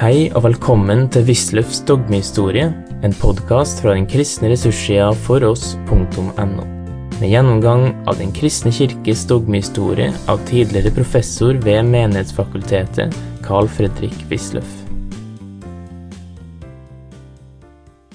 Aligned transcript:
Hei 0.00 0.30
og 0.32 0.46
velkommen 0.46 1.10
til 1.12 1.26
Wisløffs 1.28 1.82
dogmehistorie, 1.84 2.70
en 3.04 3.14
podkast 3.20 3.82
fra 3.84 3.92
den 3.92 4.06
kristne 4.08 4.48
ressurssida 4.48 5.10
foross.no. 5.26 6.62
Med 7.18 7.26
gjennomgang 7.28 7.82
av 8.08 8.16
Den 8.16 8.30
kristne 8.32 8.70
kirkes 8.72 9.26
dogmehistorie 9.28 10.06
av 10.24 10.40
tidligere 10.48 10.88
professor 10.96 11.58
ved 11.66 11.84
Menighetsfakultetet, 11.92 13.12
Carl 13.44 13.68
Fredrik 13.68 14.16
Wisløff. 14.30 14.70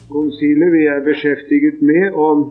konsilet 0.10 0.74
vi 0.74 0.88
er 0.90 1.06
beskjeftiget 1.06 1.84
med, 1.86 2.18
og, 2.18 2.50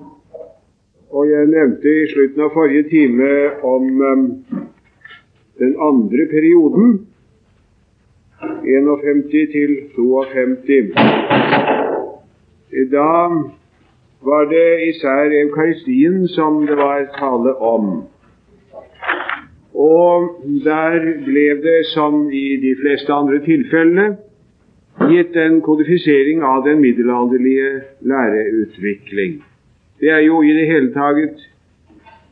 og 1.11 1.27
jeg 1.27 1.49
nevnte 1.57 1.97
i 2.05 2.07
slutten 2.13 2.47
av 2.47 2.55
forrige 2.55 2.87
time 2.93 3.33
om 3.67 3.91
um, 4.13 4.23
den 5.59 5.75
andre 5.83 6.29
perioden, 6.31 6.95
51 8.43 9.53
til 9.53 9.77
52. 9.97 10.95
Da 12.91 13.13
var 14.25 14.45
det 14.55 14.89
især 14.89 15.31
eukaristien 15.43 16.29
som 16.29 16.67
det 16.67 16.77
var 16.77 17.07
tale 17.19 17.57
om. 17.57 18.05
Og 19.75 20.45
der 20.65 21.01
ble 21.25 21.49
det, 21.63 21.81
som 21.95 22.31
i 22.31 22.57
de 22.63 22.77
fleste 22.83 23.13
andre 23.13 23.41
tilfellene, 23.45 24.17
gitt 25.11 25.37
en 25.37 25.61
kodifisering 25.61 26.43
av 26.47 26.63
den 26.67 26.81
middelalderlige 26.81 27.71
læreutvikling. 28.01 29.43
Det 30.01 30.11
er 30.11 30.23
jo 30.27 30.43
i 30.43 30.55
det 30.55 30.67
hele 30.67 30.93
taget 30.93 31.51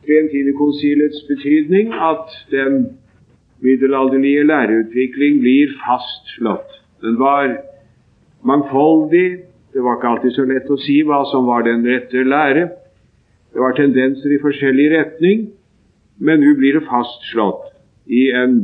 Trentinekonsilets 0.03 1.23
betydning 1.27 1.93
at 1.93 2.31
den 2.51 2.97
middelalderlige 3.63 4.43
læreutvikling 4.47 5.39
blir 5.43 5.73
fastslått. 5.81 6.79
Den 7.01 7.19
var 7.19 7.57
mangfoldig, 8.43 9.27
det 9.73 9.83
var 9.83 9.97
ikke 9.97 10.11
alltid 10.11 10.35
så 10.35 10.45
lett 10.47 10.71
å 10.71 10.79
si 10.83 10.99
hva 11.07 11.23
som 11.31 11.47
var 11.47 11.65
den 11.67 11.85
rette 11.87 12.25
lære. 12.27 12.67
Det 13.53 13.61
var 13.61 13.75
tendenser 13.77 14.35
i 14.35 14.41
forskjellig 14.41 14.89
retning, 14.93 15.47
men 16.19 16.43
nå 16.43 16.53
blir 16.59 16.79
det 16.79 16.87
fastslått 16.89 17.71
i 18.11 18.27
en, 18.35 18.59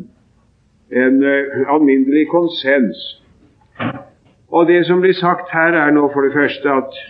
en 0.91 1.23
uh, 1.23 1.73
alminnelig 1.73 2.27
konsens 2.31 3.19
og 4.49 4.67
det 4.67 4.85
som 4.85 5.01
blir 5.01 5.13
sagt 5.13 5.51
her, 5.53 5.75
er 5.77 5.91
nå 5.93 6.07
for 6.13 6.25
det 6.25 6.33
første 6.33 6.77
at 6.81 7.01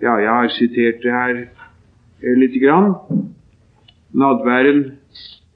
Ja, 0.00 0.14
jeg 0.22 0.30
har 0.30 0.48
sitert 0.48 1.02
det 1.02 1.12
her 1.12 1.34
lite 2.38 2.58
grann. 2.62 2.92
Nadværen, 4.14 4.92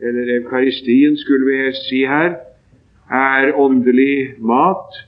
eller 0.03 0.35
eukaristien 0.37 1.17
skulle 1.17 1.47
vi 1.47 1.73
si 1.89 2.03
her, 2.07 2.35
er 3.11 3.53
åndelig 3.55 4.35
mat, 4.39 4.99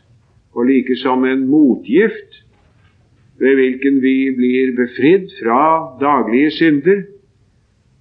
og 0.54 0.66
like 0.66 0.96
som 0.96 1.24
en 1.24 1.46
motgift 1.50 2.44
ved 3.38 3.54
hvilken 3.58 4.02
vi 4.02 4.30
blir 4.36 4.74
befridd 4.76 5.32
fra 5.40 5.62
daglige 6.00 6.50
synder 6.50 7.02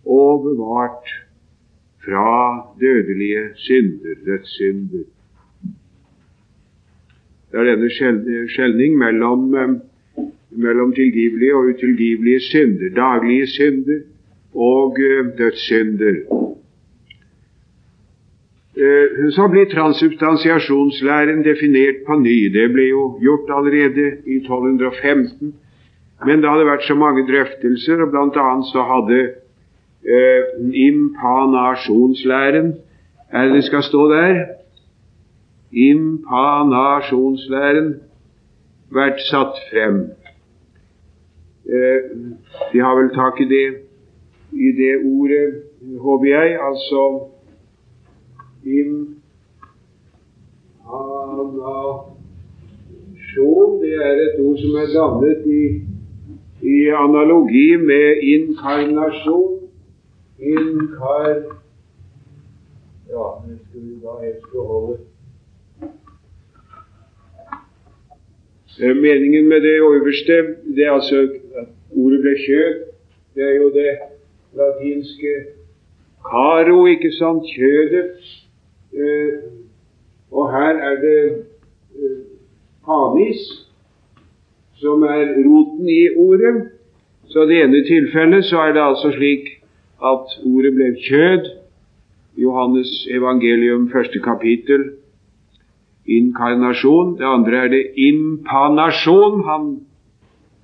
og 0.06 0.44
bevart 0.44 1.10
fra 2.06 2.62
dødelige 2.82 3.44
synder, 3.56 4.16
dødssynder. 4.26 5.04
Det 7.52 7.60
er 7.60 7.64
denne 7.70 7.90
skjelning 8.50 8.98
mellom, 8.98 9.56
eh, 9.56 9.76
mellom 10.50 10.94
tilgivelige 10.94 11.56
og 11.56 11.74
utilgivelige 11.74 12.40
synder, 12.40 12.90
daglige 12.96 13.48
synder 13.48 14.00
og 14.56 14.98
eh, 15.00 15.38
dødssynder. 15.38 16.43
Eh, 18.74 19.30
så 19.36 19.48
blir 19.48 19.66
transsubstansiasjonslæren 19.70 21.44
definert 21.46 21.96
på 22.08 22.16
ny. 22.20 22.50
Det 22.54 22.74
ble 22.74 22.88
jo 22.90 23.18
gjort 23.22 23.50
allerede 23.54 24.06
i 24.26 24.36
1215. 24.42 25.54
Men 26.26 26.42
det 26.42 26.50
hadde 26.50 26.66
vært 26.66 26.84
så 26.88 26.96
mange 26.96 27.28
drøftelser, 27.28 28.02
og 28.02 28.10
bl.a. 28.14 28.62
så 28.72 28.82
hadde 28.90 29.20
eh, 30.08 30.44
impanasjonslæren 30.90 32.74
er 33.34 33.46
det 33.46 33.54
det 33.54 33.64
skal 33.64 33.84
stå 33.84 34.12
der 34.12 34.46
impanasjonslæren 35.74 37.96
vært 38.94 39.20
satt 39.26 39.56
frem. 39.72 40.12
Eh, 41.66 42.02
de 42.74 42.80
har 42.80 42.96
vel 43.00 43.10
tak 43.16 43.42
i 43.42 43.46
det, 43.50 43.76
i 44.54 44.72
det 44.78 44.96
ordet, 45.02 45.64
håper 46.00 46.28
jeg, 46.30 46.60
altså 46.62 47.28
Impanasjon, 48.66 49.42
det 53.82 53.94
er 53.94 54.14
et 54.26 54.38
ord 54.46 54.58
som 54.62 54.74
er 54.84 54.88
dannet 54.94 55.40
i, 55.48 55.64
i 56.76 56.78
analogi 57.06 57.76
med 57.78 58.08
inkarnasjon. 58.36 59.60
Inkar... 60.40 61.44
Ja, 63.14 63.26
det 63.46 63.60
skulle 63.62 63.88
vi 63.88 63.96
da 64.04 64.14
helst 64.24 64.48
beholde. 64.52 64.98
Meningen 68.80 69.50
med 69.50 69.62
det 69.62 69.76
øverste, 69.80 70.56
det 70.76 70.86
er 70.86 70.92
altså 70.92 71.18
at 71.56 71.68
ordet 71.96 72.22
ble 72.22 72.36
kjød. 72.48 72.74
Det 73.36 73.44
er 73.44 73.56
jo 73.56 73.70
det 73.74 73.92
latinske 74.58 75.34
caro, 76.30 76.86
ikke 76.86 77.12
sant? 77.12 77.44
Kjødet. 77.56 78.10
Eh, 78.94 79.34
og 80.32 80.52
her 80.54 80.80
er 80.90 80.96
det 81.02 81.20
eh, 81.30 82.22
panis, 82.86 83.42
som 84.82 85.04
er 85.04 85.34
roten 85.46 85.90
i 85.90 86.04
ordet. 86.18 86.70
Så 87.32 87.46
i 87.46 87.50
det 87.50 87.62
ene 87.64 87.84
tilfellet 87.88 88.46
så 88.46 88.68
er 88.68 88.74
det 88.74 88.84
altså 88.84 89.14
slik 89.16 89.48
at 90.04 90.38
ordet 90.46 90.74
ble 90.76 90.94
kjød. 91.08 91.50
Johannes 92.38 92.92
evangelium 93.14 93.90
første 93.90 94.20
kapittel 94.20 94.90
inkarnasjon. 96.06 97.18
Det 97.18 97.26
andre 97.26 97.58
er 97.58 97.68
det 97.68 97.84
impanasjon. 97.96 99.44
Han 99.48 99.68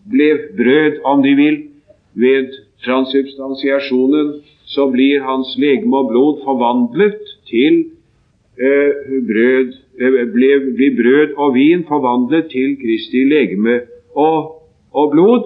ble 0.09 0.29
brød, 0.57 1.01
om 1.03 1.23
de 1.23 1.35
vil. 1.35 1.57
Ved 2.13 2.53
transubstansiasjonen 2.85 4.34
så 4.66 4.90
blir 4.91 5.22
hans 5.23 5.56
legeme 5.57 5.97
og 5.97 6.09
blod 6.09 6.41
forvandlet 6.44 7.22
til 7.50 7.85
eh, 7.85 7.99
brød 8.59 9.74
eh, 10.02 10.25
ble, 10.34 10.50
blir 10.75 10.96
brød 11.02 11.34
og 11.38 11.53
vin 11.56 11.86
forvandlet 11.88 12.46
til 12.52 12.75
Kristi 12.81 13.24
legeme 13.24 13.81
og, 14.16 14.64
og 14.92 15.12
blod. 15.12 15.44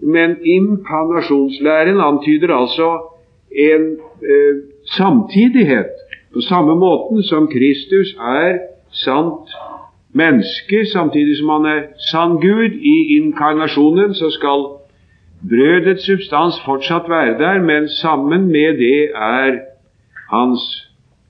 Men 0.00 0.36
inkarnasjonslæren 0.44 2.00
antyder 2.00 2.54
altså 2.54 2.88
en 3.50 3.84
eh, 4.22 4.54
samtidighet. 4.96 5.90
På 6.32 6.40
samme 6.40 6.74
måten 6.74 7.22
som 7.22 7.48
Kristus 7.48 8.14
er 8.20 8.58
sant 8.90 9.50
menneske, 10.12 10.86
samtidig 10.92 11.36
som 11.38 11.48
han 11.48 11.66
er 11.66 11.82
sann 12.10 12.36
Gud 12.40 12.72
i 12.94 13.16
inkarnasjonen, 13.16 14.14
så 14.14 14.30
skal 14.30 14.60
brødets 15.50 16.06
substans 16.06 16.60
fortsatt 16.64 17.08
være 17.08 17.38
der, 17.38 17.62
men 17.62 17.88
sammen 17.88 18.46
med 18.46 18.78
det 18.78 19.10
er 19.14 19.58
hans 20.30 20.86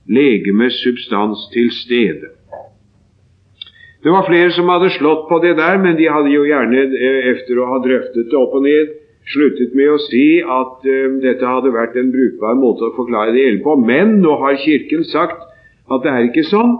legemes 0.07 0.79
substans 0.83 1.49
til 1.53 1.71
stede. 1.71 2.31
Det 4.03 4.13
var 4.13 4.27
flere 4.27 4.51
som 4.55 4.69
hadde 4.71 4.93
slått 4.95 5.25
på 5.27 5.39
det 5.43 5.57
der, 5.57 5.79
men 5.83 5.97
de 5.97 6.07
hadde 6.07 6.31
jo 6.31 6.45
gjerne, 6.47 6.85
etter 6.85 7.29
efter 7.33 7.59
å 7.59 7.67
ha 7.73 7.79
drøftet 7.83 8.29
det 8.31 8.39
opp 8.39 8.53
og 8.55 8.63
ned, 8.63 8.93
sluttet 9.27 9.73
med 9.75 9.91
å 9.91 9.99
si 10.05 10.39
at 10.39 10.85
uh, 10.87 11.17
dette 11.23 11.43
hadde 11.43 11.73
vært 11.75 11.97
en 11.99 12.13
brukbar 12.13 12.55
måte 12.55 12.87
å 12.87 12.95
forklare 12.95 13.33
det 13.35 13.43
hele 13.43 13.63
på. 13.65 13.75
Men 13.75 14.21
nå 14.23 14.37
har 14.43 14.59
Kirken 14.61 15.03
sagt 15.09 15.41
at 15.91 16.05
det 16.05 16.13
er 16.13 16.29
ikke 16.29 16.45
sånn. 16.47 16.77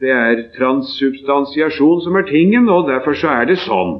Det 0.00 0.14
er 0.14 0.46
transsubstansiasjon 0.54 2.00
som 2.06 2.16
er 2.16 2.24
tingen, 2.30 2.70
og 2.72 2.88
derfor 2.88 3.18
så 3.18 3.34
er 3.42 3.50
det 3.50 3.58
sånn. 3.66 3.98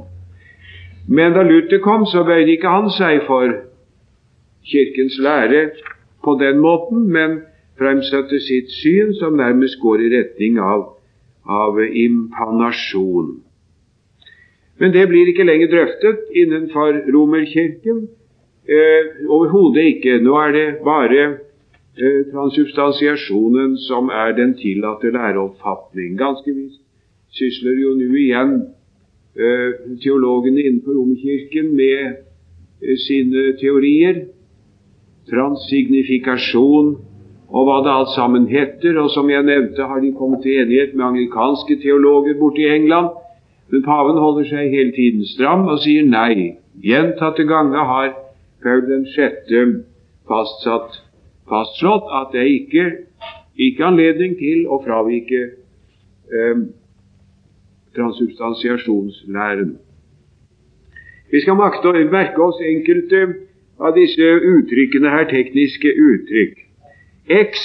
Men 1.11 1.35
da 1.37 1.43
Luther 1.45 1.81
kom, 1.85 2.07
så 2.09 2.23
bøyde 2.25 2.55
ikke 2.55 2.71
han 2.71 2.89
seg 2.93 3.27
for 3.27 3.51
Kirkens 4.65 5.19
lære 5.21 5.67
på 6.25 6.37
den 6.41 6.57
måten, 6.61 7.05
men 7.13 7.41
fremsatte 7.81 8.39
sitt 8.45 8.69
syn, 8.77 9.15
som 9.17 9.37
nærmest 9.41 9.79
går 9.81 10.05
i 10.05 10.09
retning 10.13 10.61
av, 10.61 10.85
av 11.49 11.81
impanasjon. 11.81 13.39
Men 14.81 14.93
det 14.93 15.07
blir 15.09 15.29
ikke 15.29 15.45
lenger 15.45 15.69
drøftet 15.73 16.29
innenfor 16.37 17.03
Romerkirken. 17.13 18.05
Eh, 18.69 19.25
Overhodet 19.27 19.95
ikke. 19.95 20.19
Nå 20.21 20.37
er 20.41 20.53
det 20.55 20.67
bare 20.85 21.25
Eh, 21.97 22.31
transubstansiasjonen 22.31 23.77
som 23.77 24.07
er 24.09 24.31
den 24.31 24.53
tillatte 24.55 25.09
læreoppfatning. 25.11 26.17
Ganske 26.17 26.53
visst 26.55 26.79
sysler 27.35 27.75
jo 27.83 27.91
nå 27.99 28.07
igjen 28.15 28.53
eh, 29.35 29.71
teologene 29.99 30.63
innenfor 30.63 30.95
Romerkirken 30.95 31.73
med 31.75 31.99
eh, 32.79 32.95
sine 32.95 33.57
teorier. 33.59 34.21
Transignifikasjon 35.27 36.95
og 37.51 37.67
hva 37.67 37.81
det 37.83 37.91
alt 37.91 38.13
sammen 38.15 38.47
heter. 38.47 38.97
Og 39.01 39.11
som 39.11 39.29
jeg 39.29 39.43
nevnte, 39.43 39.83
har 39.83 39.99
de 39.99 40.13
kommet 40.15 40.43
til 40.43 40.61
enighet 40.63 40.95
med 40.95 41.05
anglikanske 41.05 41.77
teologer 41.83 42.39
borte 42.39 42.63
i 42.63 42.71
England. 42.75 43.11
Men 43.71 43.83
paven 43.83 44.19
holder 44.19 44.47
seg 44.49 44.71
hele 44.71 44.91
tiden 44.95 45.27
stram 45.27 45.67
og 45.71 45.79
sier 45.83 46.07
nei. 46.07 46.57
Gjentatte 46.83 47.43
ganger 47.47 47.87
har 47.87 48.11
Paul 48.63 49.05
6. 49.15 49.53
fastsatt, 50.27 50.99
fastslått 51.49 52.11
at 52.21 52.35
det 52.35 52.47
ikke 52.47 52.85
ikke 53.61 53.85
anledning 53.85 54.37
til 54.39 54.65
å 54.71 54.79
fravike 54.85 55.41
eh, 56.31 56.61
transubstansiasjonslæren. 57.97 59.75
Vi 61.31 61.41
skal 61.43 61.59
makte 61.59 61.91
å 61.91 62.05
merke 62.11 62.43
oss 62.43 62.59
enkelte 62.63 63.21
av 63.81 63.95
disse 63.97 64.27
uttrykkene 64.53 65.11
her, 65.11 65.27
tekniske 65.31 65.91
uttrykk. 65.91 66.60
Ex 67.39 67.61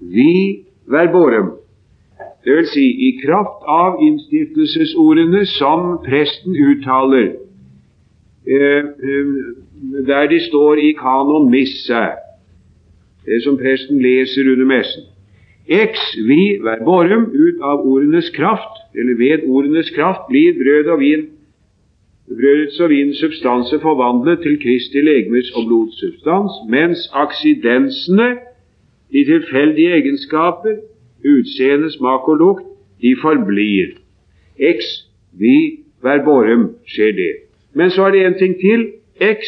vi 0.00 0.64
verborum. 0.88 1.50
Det 2.44 2.56
vil 2.56 2.66
si 2.72 2.86
i 3.08 3.10
kraft 3.24 3.66
av 3.68 4.00
innstiftelsesordene 4.00 5.44
som 5.46 5.98
presten 6.04 6.56
uttaler, 6.56 7.28
eh, 8.48 8.84
eh, 9.08 9.32
der 10.08 10.26
de 10.26 10.40
står 10.40 10.80
i 10.80 10.92
kanon 10.92 11.50
missa, 11.50 12.06
det 13.26 13.42
som 13.44 13.58
presten 13.58 14.00
leser 14.02 14.52
under 14.52 14.66
messen. 14.66 15.04
Ex 15.68 16.16
vi 16.26 16.58
verborum, 16.64 17.28
ut 17.34 17.60
av 17.62 17.84
ordenes 17.86 18.30
kraft, 18.30 18.80
eller 18.94 19.14
ved 19.14 19.44
ordenes 19.46 19.90
kraft, 19.90 20.26
blir 20.28 20.56
brød 20.62 20.92
og 20.94 21.00
vin 21.00 21.28
brødets 22.38 22.80
og 22.80 22.90
vins 22.90 23.18
substanse 23.18 23.78
forvandlet 23.82 24.38
til 24.42 24.58
Kristi 24.62 25.00
legemes 25.02 25.50
og 25.56 25.66
blods 25.68 25.94
substans, 26.00 26.52
mens 26.68 27.10
aksidensene, 27.12 28.28
de 29.12 29.24
tilfeldige 29.24 29.94
egenskaper, 30.00 30.76
utseende, 31.24 31.90
smak 31.92 32.28
og 32.28 32.36
lukt, 32.36 32.66
de 33.02 33.16
forblir. 33.22 33.96
Ex 34.58 34.84
vi 35.32 35.80
verborum 36.02 36.68
skjer 36.86 37.12
det. 37.16 37.32
Men 37.74 37.90
så 37.90 38.08
er 38.08 38.10
det 38.14 38.26
en 38.26 38.38
ting 38.38 38.54
til. 38.60 38.86
Ex 39.20 39.38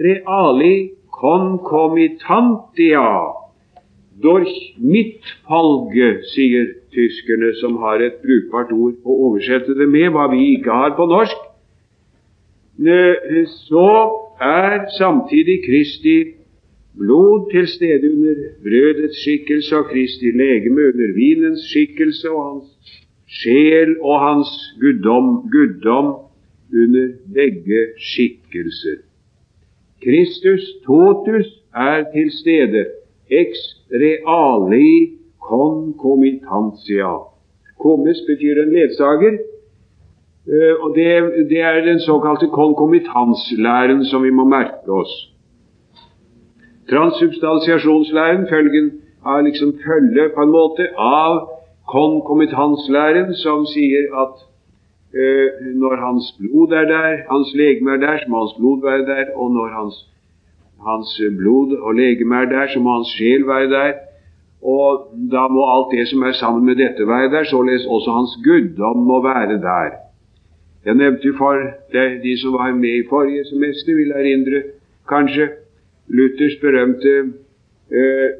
reali 0.00 0.90
concomitantia 1.12 3.06
Dorch 4.22 4.58
Midtfolge, 4.78 6.10
sier 6.34 6.66
tyskerne, 6.94 7.54
som 7.60 7.76
har 7.82 8.02
et 8.04 8.20
brukbart 8.22 8.72
ord 8.72 8.98
å 9.02 9.16
oversette 9.28 9.74
det 9.78 9.88
med, 9.88 10.10
hva 10.14 10.28
vi 10.30 10.52
ikke 10.56 10.76
har 10.82 10.94
på 10.98 11.06
norsk. 11.10 11.48
Så 13.66 13.88
er 14.42 14.84
samtidig 14.98 15.62
Kristi 15.66 16.16
blod 16.98 17.50
til 17.52 17.66
stede 17.68 18.12
under 18.12 18.34
brødets 18.62 19.20
skikkelse 19.20 19.76
og 19.76 19.84
Kristi 19.84 20.30
legeme 20.42 20.80
under 20.90 21.14
vinens 21.14 21.60
skikkelse 21.70 22.30
og 22.30 22.42
hans 22.50 22.68
sjel 23.40 23.96
og 24.00 24.20
hans 24.26 24.50
guddom, 24.80 25.28
guddom 25.54 26.08
under 26.82 27.08
begge 27.34 27.80
skikkelser. 27.98 28.98
Kristus 30.04 30.62
totus 30.86 31.48
er 31.74 32.04
til 32.14 32.30
stede 32.40 32.86
ex 33.30 33.48
reali 33.92 35.16
concomitantia. 35.48 37.14
Komis 37.78 38.20
betyr 38.28 38.62
en 38.62 38.72
ledsager, 38.72 39.38
eh, 40.52 40.74
og 40.82 40.94
det, 40.96 41.08
det 41.50 41.60
er 41.60 41.84
den 41.84 42.00
såkalte 42.00 42.46
konkomitanslæren 42.46 44.04
som 44.04 44.22
vi 44.22 44.30
må 44.30 44.44
merke 44.44 44.90
oss. 44.90 45.31
Transsubstansiasjonslæren 46.90 48.46
følgen 48.50 48.92
av 49.24 49.42
liksom 49.46 49.74
følge 49.84 50.28
på 50.34 50.42
en 50.42 50.54
måte 50.54 50.88
av 50.98 51.48
konkomitanslæren, 51.92 53.34
som 53.34 53.66
sier 53.70 54.08
at 54.24 54.40
uh, 55.14 55.48
når 55.82 55.96
hans 56.06 56.32
blod 56.40 56.72
er 56.72 56.88
der, 56.90 57.20
hans 57.30 57.52
legeme 57.54 57.94
er 57.96 58.02
der, 58.06 58.18
så 58.22 58.30
må 58.30 58.44
hans 58.44 58.56
blod 58.58 58.82
være 58.82 59.06
der, 59.06 59.30
og 59.36 59.54
når 59.54 59.68
hans 59.78 60.00
hans 60.86 61.20
blod 61.38 61.76
og 61.78 61.94
legeme 61.94 62.36
er 62.36 62.48
der, 62.54 62.66
så 62.72 62.80
må 62.80 62.96
hans 62.96 63.12
sjel 63.16 63.46
være 63.46 63.70
der. 63.70 63.92
Og 64.62 65.10
da 65.32 65.48
må 65.50 65.62
alt 65.74 65.90
det 65.94 66.06
som 66.08 66.22
er 66.22 66.32
sammen 66.32 66.64
med 66.64 66.76
dette, 66.76 67.06
være 67.06 67.30
der. 67.30 67.44
Således 67.44 67.86
også 67.86 68.10
hans 68.10 68.34
guddom 68.46 68.98
må 69.10 69.22
være 69.22 69.58
der. 69.62 69.90
Jeg 70.84 70.94
nevnte 70.94 71.34
for 71.38 71.54
de 72.24 72.32
som 72.40 72.52
var 72.52 72.74
med 72.74 72.94
i 73.00 73.08
forrige 73.08 73.44
semester, 73.44 73.94
vil 73.94 74.10
erindre 74.10 74.62
kanskje 75.08 75.48
Luthers 76.12 76.58
berømte 76.60 77.12
eh, 77.88 78.30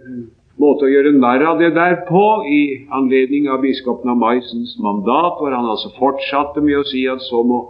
måte 0.61 0.87
å 0.87 0.93
gjøre 0.93 1.15
narr 1.17 1.45
av 1.49 1.61
det 1.63 1.73
der 1.77 2.03
på 2.09 2.25
i 2.49 2.63
anledning 2.93 3.49
av 3.51 3.63
biskopen 3.65 4.13
av 4.13 4.19
Maisens 4.21 4.75
mandat, 4.83 5.39
hvor 5.41 5.55
han 5.57 5.71
altså 5.73 5.93
fortsatte 5.97 6.61
med 6.65 6.83
å 6.83 6.89
si 6.89 7.07
at 7.09 7.25
så 7.25 7.41
må 7.47 7.63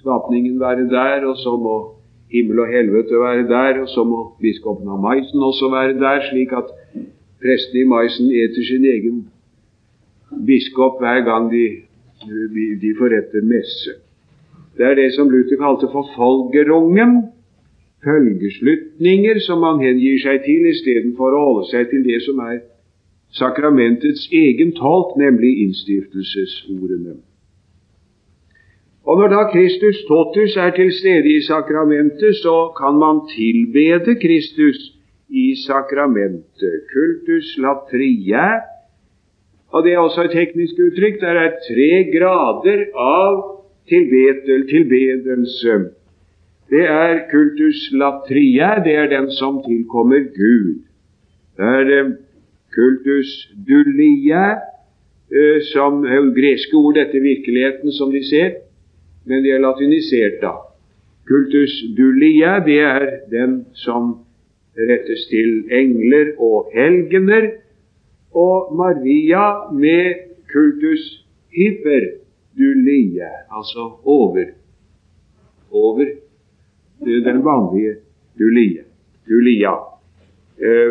skapningen 0.00 0.56
være 0.60 0.88
der, 0.90 1.26
og 1.28 1.36
så 1.42 1.56
må 1.60 1.76
himmel 2.32 2.64
og 2.64 2.72
helvete 2.72 3.20
være 3.20 3.44
der, 3.50 3.82
og 3.82 3.90
så 3.92 4.04
må 4.08 4.22
biskopen 4.40 4.88
av 4.88 5.02
Maisen 5.04 5.44
også 5.44 5.68
være 5.72 5.98
der, 6.00 6.24
slik 6.30 6.54
at 6.56 6.72
prestene 7.42 7.84
i 7.84 7.90
Maisen 7.90 8.32
eter 8.32 8.66
sin 8.66 8.86
egen 8.88 9.20
biskop 10.46 11.02
hver 11.02 11.20
gang 11.26 11.50
de, 11.52 11.66
de 12.80 12.94
forretter 12.96 13.44
messe. 13.44 13.98
Det 14.78 14.86
er 14.88 14.96
det 14.96 15.10
som 15.12 15.28
Luther 15.28 15.60
kalte 15.60 15.90
for 15.92 16.08
folgerungen, 16.16 17.18
følgeslutninger 18.04 19.40
som 19.46 19.62
man 19.62 19.82
hengir 19.82 20.18
seg 20.22 20.42
til 20.46 20.68
istedenfor 20.70 21.34
å 21.34 21.42
holde 21.46 21.66
seg 21.70 21.90
til 21.90 22.04
det 22.06 22.22
som 22.26 22.40
er 22.44 22.62
sakramentets 23.32 24.28
egen 24.32 24.74
tolk, 24.76 25.16
nemlig 25.16 25.52
innstiftelsesordene. 25.66 27.20
Og 29.02 29.18
Når 29.18 29.28
da 29.28 29.42
Kristus 29.50 30.04
totus 30.06 30.56
er 30.56 30.70
til 30.76 30.92
stede 30.94 31.36
i 31.36 31.42
sakramentet, 31.42 32.36
så 32.42 32.70
kan 32.78 32.98
man 32.98 33.24
tilbede 33.34 34.14
Kristus 34.20 34.78
i 35.28 35.56
sakramentet. 35.66 36.86
Kultus 36.92 37.56
latria. 37.58 38.62
Og 39.72 39.84
Det 39.84 39.92
er 39.92 39.98
også 39.98 40.22
et 40.22 40.30
teknisk 40.30 40.78
uttrykk. 40.86 41.20
Det 41.20 41.28
er 41.28 41.58
tre 41.66 41.92
grader 42.14 42.86
av 42.94 43.58
tilbedelse. 43.88 46.01
Det 46.72 46.84
er 46.88 47.26
kultus 47.28 47.90
latria, 47.92 48.78
det 48.84 48.94
er 48.96 49.08
den 49.12 49.30
som 49.36 49.60
tilkommer 49.64 50.24
Gud. 50.32 50.82
Det 51.56 51.72
er 51.92 52.12
kultus 52.72 53.32
dulia, 53.68 54.56
eh, 55.28 55.60
som 55.72 56.04
er 56.04 56.32
greske 56.32 56.76
ord, 56.76 56.96
dette 56.96 57.20
virkeligheten 57.20 57.92
som 57.92 58.12
de 58.12 58.24
ser 58.24 58.62
men 59.24 59.44
de 59.44 59.52
er 59.54 59.62
latinisert, 59.62 60.40
da. 60.42 60.56
Kultus 61.28 61.74
dulia, 61.96 62.58
det 62.66 62.78
er 62.82 63.06
den 63.30 63.62
som 63.78 64.16
rettes 64.78 65.26
til 65.30 65.62
engler 65.70 66.32
og 66.42 66.72
helgener. 66.74 67.52
Og 68.34 68.72
Maria 68.76 69.70
med 69.70 70.26
kultus 70.50 71.04
hyperdulia, 71.54 73.30
altså 73.52 73.90
over. 74.04 74.50
Over 75.70 76.06
den 77.04 77.44
vanlige 77.44 77.96
dulia. 78.38 78.82
dulia. 79.28 79.74
Eh, 80.58 80.90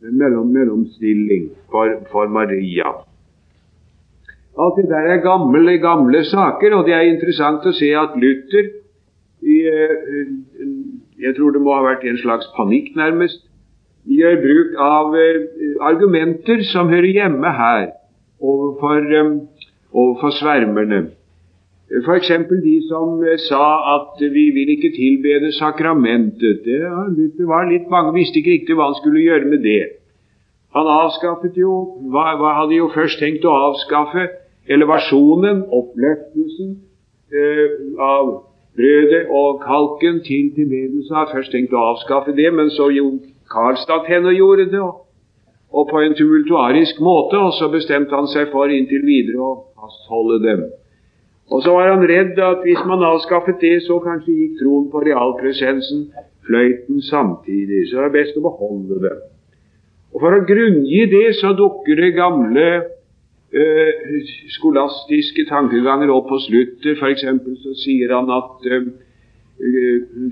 mellom, 0.00 0.52
mellomstilling 0.52 1.50
for, 1.70 2.02
for 2.12 2.28
Maria. 2.28 2.92
Alt 4.58 4.76
det 4.76 4.88
der 4.88 5.06
er 5.12 5.16
gamle, 5.16 5.78
gamle 5.78 6.24
saker, 6.24 6.74
og 6.74 6.86
det 6.86 6.94
er 6.94 7.10
interessant 7.10 7.66
å 7.66 7.74
se 7.76 7.90
at 7.92 8.16
Luther 8.16 8.70
i, 9.42 9.56
eh, 9.68 10.32
Jeg 11.16 11.36
tror 11.36 11.50
det 11.50 11.62
må 11.64 11.72
ha 11.72 11.82
vært 11.82 12.04
en 12.04 12.18
slags 12.20 12.46
panikk, 12.56 12.90
nærmest. 12.96 13.40
Gjør 14.04 14.34
bruk 14.42 14.74
av 14.80 15.14
eh, 15.16 15.46
argumenter 15.80 16.60
som 16.72 16.88
hører 16.88 17.08
hjemme 17.08 17.52
her, 17.56 17.86
overfor, 18.40 19.00
eh, 19.00 19.30
overfor 19.92 20.34
svermerne. 20.36 21.15
F.eks. 21.86 22.28
de 22.64 22.76
som 22.88 23.20
sa 23.48 23.66
at 23.94 24.18
vi 24.18 24.50
vil 24.50 24.72
ikke 24.74 24.90
tilbede 24.96 25.52
sakramentet. 25.52 26.64
Det, 26.64 27.46
var 27.46 27.70
litt 27.70 27.86
mange, 27.90 28.14
visste 28.16 28.40
ikke 28.40 28.56
riktig 28.56 28.74
hva 28.74 28.90
han 28.90 28.98
skulle 28.98 29.22
gjøre 29.22 29.46
med 29.52 29.62
det. 29.62 29.82
Han 30.74 30.90
avskaffet 30.90 31.54
jo, 31.56 31.72
hva, 32.10 32.34
hva 32.40 32.56
hadde 32.60 32.74
jo 32.80 32.90
først 32.94 33.22
tenkt 33.22 33.46
å 33.46 33.54
avskaffe 33.70 34.26
elevasjonen, 34.66 35.62
oppløftelsen 35.70 36.72
eh, 37.30 37.76
av 38.02 38.32
brødet 38.76 39.22
og 39.30 39.62
kalken 39.62 40.18
til 40.26 40.50
tilbedelse. 40.58 41.14
Har 41.14 41.30
først 41.30 41.54
tenkt 41.54 41.72
å 41.72 41.84
avskaffe 41.92 42.34
det, 42.34 42.50
men 42.52 42.72
så 42.74 42.90
jo 42.90 43.12
Karlstad 43.46 44.10
henne 44.10 44.34
gjorde 44.34 44.66
det, 44.72 44.82
og, 44.82 45.06
og 45.70 45.86
på 45.92 46.02
en 46.02 46.18
tumultuarisk 46.18 46.98
måte, 46.98 47.38
og 47.38 47.54
så 47.54 47.70
bestemte 47.70 48.18
han 48.18 48.26
seg 48.34 48.50
for 48.50 48.74
inntil 48.74 49.06
videre 49.06 49.38
å 49.38 49.52
fastholde 49.78 50.40
dem. 50.42 50.66
Og 51.50 51.62
så 51.62 51.72
var 51.76 51.92
han 51.92 52.08
redd 52.08 52.38
at 52.42 52.64
hvis 52.66 52.82
man 52.88 53.04
avskaffet 53.06 53.60
det, 53.62 53.76
så 53.86 54.00
kanskje 54.02 54.34
gikk 54.34 54.58
troen 54.62 54.88
på 54.90 55.02
realpresensen 55.04 56.08
fløyten 56.46 57.02
samtidig. 57.02 57.86
Så 57.88 58.00
det 58.00 58.08
er 58.08 58.14
best 58.18 58.38
å 58.38 58.44
beholde 58.48 58.98
det. 59.04 59.14
Og 60.14 60.22
For 60.22 60.34
å 60.34 60.44
grunngi 60.48 61.04
det 61.12 61.26
så 61.38 61.52
dukker 61.54 61.98
det 62.00 62.14
gamle 62.16 62.66
eh, 63.52 64.06
skolastiske 64.56 65.46
tankeganger 65.50 66.10
opp 66.14 66.30
på 66.30 66.40
sluttet. 66.46 66.96
F.eks. 66.96 67.26
så 67.62 67.74
sier 67.78 68.14
han 68.16 68.30
at 68.32 68.70
eh, 68.70 68.88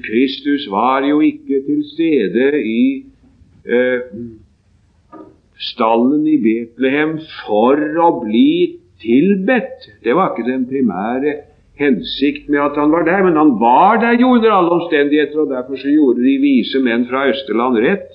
Kristus 0.06 0.66
var 0.72 1.06
jo 1.06 1.20
ikke 1.24 1.62
til 1.68 1.84
stede 1.92 2.48
i 2.58 2.84
eh, 3.64 4.08
stallen 5.70 6.26
i 6.26 6.38
Betlehem 6.42 7.18
for 7.44 7.78
å 7.78 8.08
bli 8.24 8.80
tilbedt. 9.02 9.90
Det 10.04 10.14
var 10.14 10.32
ikke 10.32 10.50
den 10.50 10.66
primære 10.68 11.34
hensikt 11.78 12.48
med 12.48 12.60
at 12.60 12.76
han 12.78 12.92
var 12.92 13.02
der, 13.02 13.22
men 13.26 13.36
han 13.36 13.50
var 13.60 14.00
der 14.00 14.20
jo 14.20 14.28
under 14.34 14.52
alle 14.52 14.70
omstendigheter, 14.70 15.40
og 15.40 15.50
derfor 15.50 15.76
så 15.76 15.88
gjorde 15.88 16.22
de 16.22 16.38
vise 16.40 16.78
menn 16.78 17.06
fra 17.10 17.28
Østerland 17.28 17.78
rett 17.86 18.10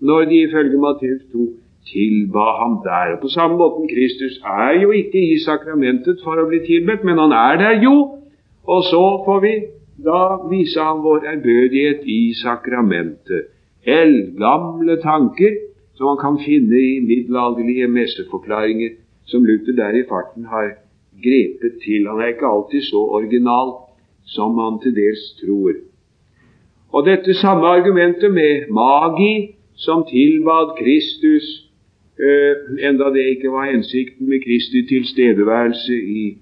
når 0.00 0.24
de 0.28 0.36
ifølge 0.42 0.78
Matteus 0.80 1.24
2 1.32 1.48
tilba 1.92 2.44
ham 2.60 2.80
der. 2.84 3.14
Og 3.14 3.20
På 3.20 3.28
samme 3.28 3.56
måten 3.56 3.88
Kristus 3.88 4.40
er 4.44 4.80
jo 4.82 4.90
ikke 4.90 5.20
i 5.32 5.38
sakramentet 5.44 6.20
for 6.24 6.40
å 6.40 6.48
bli 6.48 6.60
tilbedt, 6.66 7.04
men 7.04 7.18
han 7.18 7.32
er 7.32 7.56
der 7.64 7.82
jo. 7.84 7.94
Og 8.64 8.82
så 8.88 9.04
får 9.24 9.40
vi 9.44 9.54
da 10.04 10.20
vise 10.50 10.80
ham 10.80 11.02
vår 11.04 11.24
ærbødighet 11.32 12.04
i 12.04 12.32
sakramentet. 12.42 13.48
Eldgamle 13.84 14.96
tanker 15.02 15.56
som 15.96 16.06
man 16.06 16.20
kan 16.20 16.38
finne 16.44 16.80
i 16.80 17.00
middelalderlige 17.04 17.88
messeforklaringer, 17.88 18.96
som 19.24 19.44
Luther 19.44 19.76
der 19.76 19.98
i 19.98 20.08
farten 20.08 20.44
har 20.44 20.74
grepet 21.24 21.78
til. 21.84 22.08
Han 22.08 22.20
er 22.20 22.32
ikke 22.34 22.46
alltid 22.46 22.82
så 22.82 23.00
original 23.18 23.68
som 24.24 24.54
man 24.54 24.80
til 24.82 24.94
dels 24.94 25.24
tror. 25.40 25.74
Og 26.92 27.06
dette 27.06 27.34
samme 27.34 27.66
argumentet 27.66 28.32
med 28.32 28.70
magi 28.70 29.54
som 29.74 30.04
tilbad 30.08 30.74
Kristus, 30.80 31.46
eh, 32.18 32.54
enda 32.88 33.04
det 33.14 33.24
ikke 33.34 33.50
var 33.50 33.70
hensikten 33.70 34.28
med 34.28 34.40
Kristi 34.44 34.82
tilstedeværelse 34.88 35.94
i, 35.94 36.38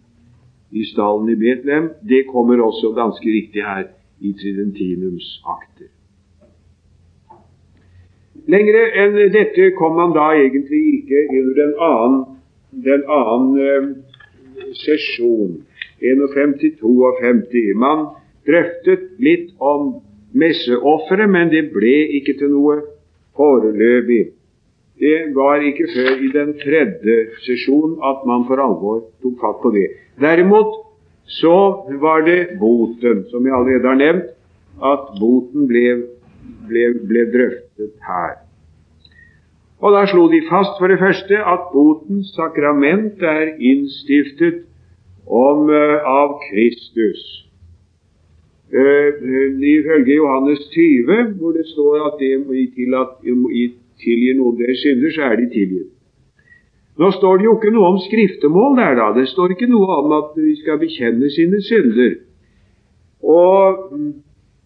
i 0.72 0.84
stallen 0.84 1.28
i 1.28 1.34
Betlehem, 1.34 1.90
det 2.08 2.26
kommer 2.32 2.62
også 2.62 2.92
ganske 2.96 3.28
riktig 3.38 3.62
her 3.62 3.84
i 4.20 4.32
Tridentinums 4.32 5.42
akter. 5.46 5.90
Lengre 8.48 8.82
enn 9.02 9.16
dette 9.32 9.70
kom 9.76 9.98
man 10.00 10.14
da 10.16 10.30
egentlig 10.32 10.80
ikke 10.94 11.24
under 11.40 11.54
den 11.62 11.74
annen, 11.90 12.37
den 12.70 13.04
annen 13.08 13.58
eh, 13.62 14.72
sesjon, 14.82 15.62
51-52. 16.00 17.74
Man 17.74 18.06
drøftet 18.48 19.14
litt 19.22 19.54
om 19.58 19.98
messeofferet, 20.38 21.30
men 21.30 21.52
det 21.52 21.68
ble 21.74 21.94
ikke 22.18 22.36
til 22.40 22.52
noe 22.52 22.80
foreløpig. 23.38 24.24
Det 24.98 25.18
var 25.34 25.62
ikke 25.62 25.86
før 25.92 26.22
i 26.26 26.28
den 26.34 26.56
tredje 26.58 27.16
sesjonen 27.44 28.00
at 28.02 28.24
man 28.26 28.44
for 28.48 28.58
alvor 28.62 29.04
tok 29.22 29.38
fatt 29.42 29.60
på 29.62 29.70
det. 29.76 29.86
Derimot 30.18 30.74
så 31.38 31.84
var 32.02 32.24
det 32.26 32.58
boten, 32.58 33.22
som 33.30 33.46
jeg 33.46 33.54
allerede 33.54 33.86
har 33.86 34.00
nevnt, 34.00 34.34
at 34.82 35.12
boten 35.20 35.68
ble, 35.70 35.84
ble, 36.66 36.84
ble 37.06 37.24
drøftet 37.30 37.94
her. 38.08 38.38
Og 39.80 39.92
Da 39.94 40.06
slo 40.10 40.26
de 40.26 40.40
fast 40.50 40.78
for 40.78 40.90
det 40.90 40.98
første 40.98 41.36
at 41.38 41.68
botens 41.72 42.32
sakrament 42.34 43.22
er 43.22 43.54
innstiftet 43.70 44.64
om, 45.26 45.68
uh, 45.70 45.98
av 46.02 46.40
Kristus. 46.48 47.20
Uh, 48.74 49.10
ifølge 49.76 50.18
Johannes 50.18 50.66
20, 50.74 51.38
hvor 51.38 51.52
det 51.52 51.66
står 51.66 51.94
at 52.08 52.18
det 52.18 52.34
må 52.46 52.58
tilgir 54.02 54.34
noen 54.38 54.58
deres 54.58 54.82
synder, 54.82 55.14
så 55.14 55.30
er 55.30 55.36
de 55.40 55.46
tilgitt. 55.54 55.92
Nå 56.98 57.10
står 57.14 57.38
det 57.38 57.46
jo 57.46 57.54
ikke 57.54 57.70
noe 57.70 57.92
om 57.92 57.98
skriftemål 58.02 58.72
der, 58.80 58.96
da. 58.98 59.12
Det 59.14 59.28
står 59.30 59.54
ikke 59.54 59.70
noe 59.70 60.00
om 60.02 60.14
at 60.16 60.32
vi 60.34 60.56
skal 60.58 60.80
bekjenne 60.80 61.30
sine 61.30 61.60
synder. 61.62 62.16
Og 63.22 63.92
mm, 63.92 64.08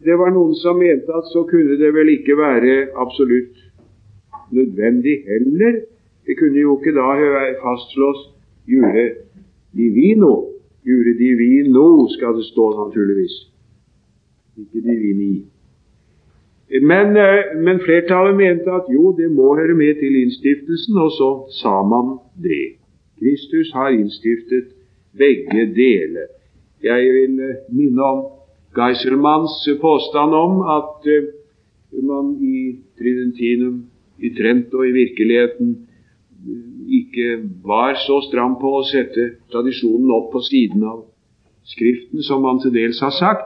det 0.04 0.16
var 0.16 0.32
noen 0.32 0.54
som 0.62 0.80
mente 0.80 1.12
at 1.12 1.28
så 1.32 1.44
kunne 1.50 1.76
det 1.80 1.92
vel 1.92 2.08
ikke 2.14 2.38
være 2.40 2.78
absolutt 3.04 3.60
nødvendig 4.52 5.16
heller. 5.32 5.72
Det 6.26 6.38
kunne 6.38 6.60
jo 6.60 6.78
ikke 6.78 6.92
da 6.98 7.08
fastslås 7.64 8.20
jure 8.68 9.06
divino. 9.72 10.34
Jure 10.88 11.12
divino 11.24 12.08
skal 12.08 12.36
det 12.38 12.44
stå, 12.44 12.64
naturligvis. 12.84 13.34
Ikke 14.56 14.80
divini. 14.88 15.44
Men, 16.82 17.06
men, 17.64 17.80
flertallet 17.80 18.36
mente 18.36 18.70
at 18.70 18.86
jo, 18.94 19.16
det 19.16 19.30
må 19.30 19.54
høre 19.56 19.74
med 19.74 19.94
til 19.94 20.22
innstiftelsen, 20.22 20.96
og 20.96 21.10
så 21.10 21.30
sa 21.60 21.82
man 21.82 22.18
det. 22.42 22.66
Kristus 23.20 23.72
har 23.72 23.88
innstiftet 23.88 24.64
begge 25.18 25.66
deler. 25.74 26.26
Jeg 26.82 27.02
vil 27.14 27.40
minne 27.68 28.02
om 28.02 28.24
Geiselmanns 28.76 29.68
påstand 29.80 30.34
om 30.34 30.52
at 30.78 31.06
man 32.02 32.36
i 32.40 32.76
Tridentinum 32.98 33.84
i 34.18 34.30
og 34.74 34.88
i 34.88 34.92
virkeligheten 34.92 35.88
ikke 36.90 37.48
var 37.64 37.94
så 38.06 38.20
stram 38.28 38.58
på 38.60 38.72
å 38.78 38.84
sette 38.84 39.28
tradisjonen 39.52 40.10
opp 40.10 40.32
på 40.34 40.42
siden 40.48 40.84
av 40.84 41.02
Skriften, 41.62 42.18
som 42.26 42.42
man 42.42 42.58
til 42.58 42.72
dels 42.74 42.98
har 43.00 43.14
sagt. 43.14 43.44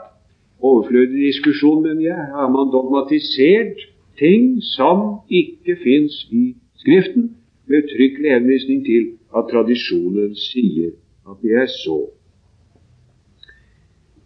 Overflødig 0.65 1.27
diskusjon, 1.27 1.83
men 1.85 2.01
jeg. 2.01 2.17
Har 2.33 2.49
man 2.49 2.71
dogmatisert 2.73 3.83
ting 4.17 4.63
som 4.65 5.21
ikke 5.29 5.77
fins 5.83 6.23
i 6.33 6.55
Skriften, 6.81 7.35
med 7.67 7.85
uttrykkelig 7.85 8.31
henvisning 8.31 8.85
til 8.87 9.07
at 9.37 9.51
tradisjonen 9.51 10.33
sier 10.39 10.95
at 11.29 11.43
det 11.43 11.57
er 11.61 11.69
så. 11.69 11.99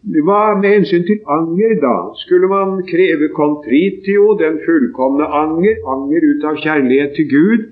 Hva 0.00 0.56
med 0.56 0.70
hensyn 0.72 1.02
til 1.04 1.20
anger, 1.28 1.74
da? 1.80 1.96
Skulle 2.16 2.48
man 2.48 2.78
kreve 2.88 3.28
contritio, 3.36 4.32
den 4.40 4.56
fullkomne 4.64 5.26
anger, 5.28 5.76
anger 5.84 6.24
ut 6.24 6.46
av 6.48 6.56
kjærlighet 6.62 7.12
til 7.18 7.28
Gud, 7.28 7.66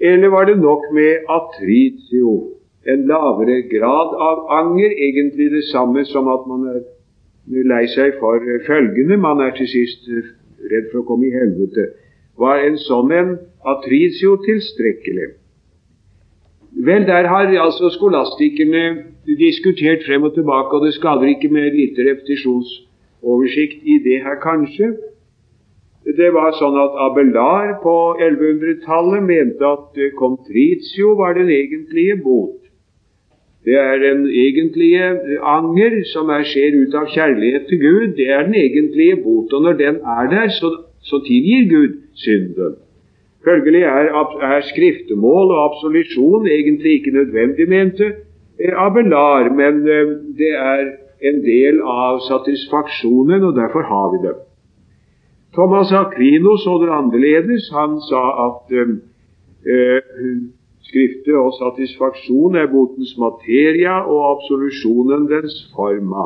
eller 0.00 0.28
var 0.28 0.44
det 0.44 0.58
nok 0.60 0.84
med 0.92 1.24
atritio, 1.32 2.34
en 2.84 3.06
lavere 3.08 3.62
grad 3.70 4.12
av 4.28 4.44
anger, 4.58 4.92
egentlig 5.08 5.48
det 5.54 5.64
samme 5.70 6.04
som 6.04 6.28
at 6.28 6.44
man 6.50 6.68
er 6.74 6.82
lei 7.72 7.86
seg 7.88 8.18
for 8.20 8.42
følgende, 8.66 9.16
man 9.16 9.40
er 9.40 9.56
til 9.56 9.70
sist 9.70 10.08
redd 10.72 10.90
for 10.92 11.00
å 11.00 11.06
komme 11.08 11.30
i 11.30 11.34
helvete. 11.34 11.88
Var 12.38 12.66
en 12.66 12.76
sånn 12.84 13.12
en 13.16 13.32
atritio 13.64 14.36
tilstrekkelig? 14.44 15.32
Vel, 16.86 17.06
der 17.06 17.26
har 17.32 17.46
altså 17.66 17.88
skolastikerne 17.94 18.84
diskutert 19.46 20.00
frem 20.06 20.22
og 20.22 20.34
tilbake, 20.34 20.76
og 20.76 20.86
det 20.86 20.94
skader 20.94 21.28
ikke 21.34 21.48
med 21.48 21.70
lite 21.78 22.10
repetisjonsoversikt 22.10 23.78
i 23.94 23.98
det 24.06 24.18
her, 24.24 24.36
kanskje. 24.42 24.88
Det 26.18 26.30
var 26.34 26.50
sånn 26.58 26.74
at 26.82 26.96
Abelar 27.04 27.76
på 27.84 27.94
1100-tallet 28.18 29.22
mente 29.22 29.68
at 29.68 30.00
contritio 30.18 31.14
var 31.20 31.38
den 31.38 31.52
egentlige 31.54 32.16
bot. 32.24 32.58
Det 33.64 33.78
er 33.78 34.00
den 34.02 34.26
egentlige 34.26 35.04
anger 35.46 36.00
som 36.10 36.30
er, 36.34 36.42
skjer 36.42 36.80
ut 36.82 36.96
av 36.98 37.06
kjærlighet 37.14 37.68
til 37.70 37.78
Gud. 37.78 38.06
Det 38.18 38.26
er 38.26 38.48
den 38.48 38.58
egentlige 38.58 39.20
bot. 39.22 39.54
Og 39.54 39.62
når 39.62 39.78
den 39.78 40.00
er 40.02 40.30
der, 40.34 40.48
så, 40.50 40.72
så 41.06 41.22
tilgir 41.28 41.68
Gud 41.70 41.94
synden. 42.24 42.74
Følgelig 43.44 43.82
er, 43.82 44.10
er 44.54 44.60
skriftemål 44.70 45.50
og 45.54 45.64
absolusjon 45.68 46.46
egentlig 46.46 46.92
ikke 46.98 47.16
nødvendig, 47.18 47.68
mente 47.68 48.12
Abelar, 48.78 49.48
men 49.50 49.82
eh, 49.88 50.10
det 50.38 50.52
er 50.54 50.82
en 51.28 51.38
del 51.42 51.80
av 51.82 52.20
satisfaksjonen, 52.28 53.42
og 53.42 53.56
derfor 53.56 53.82
har 53.82 54.08
vi 54.12 54.18
det. 54.26 54.34
Thomas 55.54 55.92
Aquino 55.92 56.56
så 56.56 56.78
det 56.82 56.90
annerledes. 56.98 57.70
Han 57.74 57.98
sa 58.08 58.22
at 58.48 58.76
eh, 58.80 58.92
eh, 59.72 60.02
Skriftet 60.82 61.36
og 61.38 61.54
satisfaksjon 61.56 62.56
er 62.58 62.66
botens 62.68 63.14
materia 63.16 63.94
og 64.02 64.24
absolusjonen 64.32 65.28
dens 65.30 65.54
forma. 65.76 66.24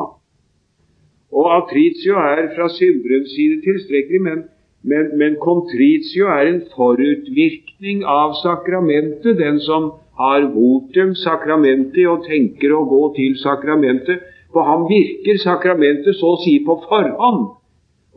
Og 1.31 1.45
atritio 1.53 2.17
er 2.19 2.49
fra 2.55 2.67
synderens 2.73 3.31
side 3.35 3.61
tilstrekkelig, 3.67 4.21
men 4.27 4.43
men, 4.87 5.11
men 5.19 5.35
contritio 5.43 6.29
er 6.31 6.47
en 6.47 6.61
forutvirkning 6.71 8.05
av 8.07 8.37
sakramentet. 8.41 9.35
Den 9.39 9.59
som 9.59 9.91
har 10.17 10.47
votum 10.53 11.13
sakramentet 11.19 12.07
og 12.09 12.25
tenker 12.25 12.73
å 12.73 12.85
gå 12.89 13.03
til 13.17 13.35
sakramentet. 13.41 14.23
For 14.53 14.65
ham 14.65 14.87
virker 14.89 15.39
sakramentet 15.43 16.17
så 16.17 16.33
å 16.33 16.39
si 16.41 16.55
på 16.65 16.79
forhånd. 16.87 17.43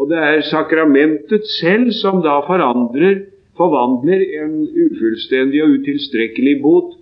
Og 0.00 0.08
det 0.08 0.20
er 0.24 0.46
sakramentet 0.48 1.48
selv 1.58 1.90
som 1.98 2.22
da 2.24 2.38
forandrer, 2.46 3.26
forvandler 3.58 4.22
en 4.40 4.54
ufullstendig 4.64 5.60
og 5.64 5.74
utilstrekkelig 5.80 6.54
bot 6.62 6.94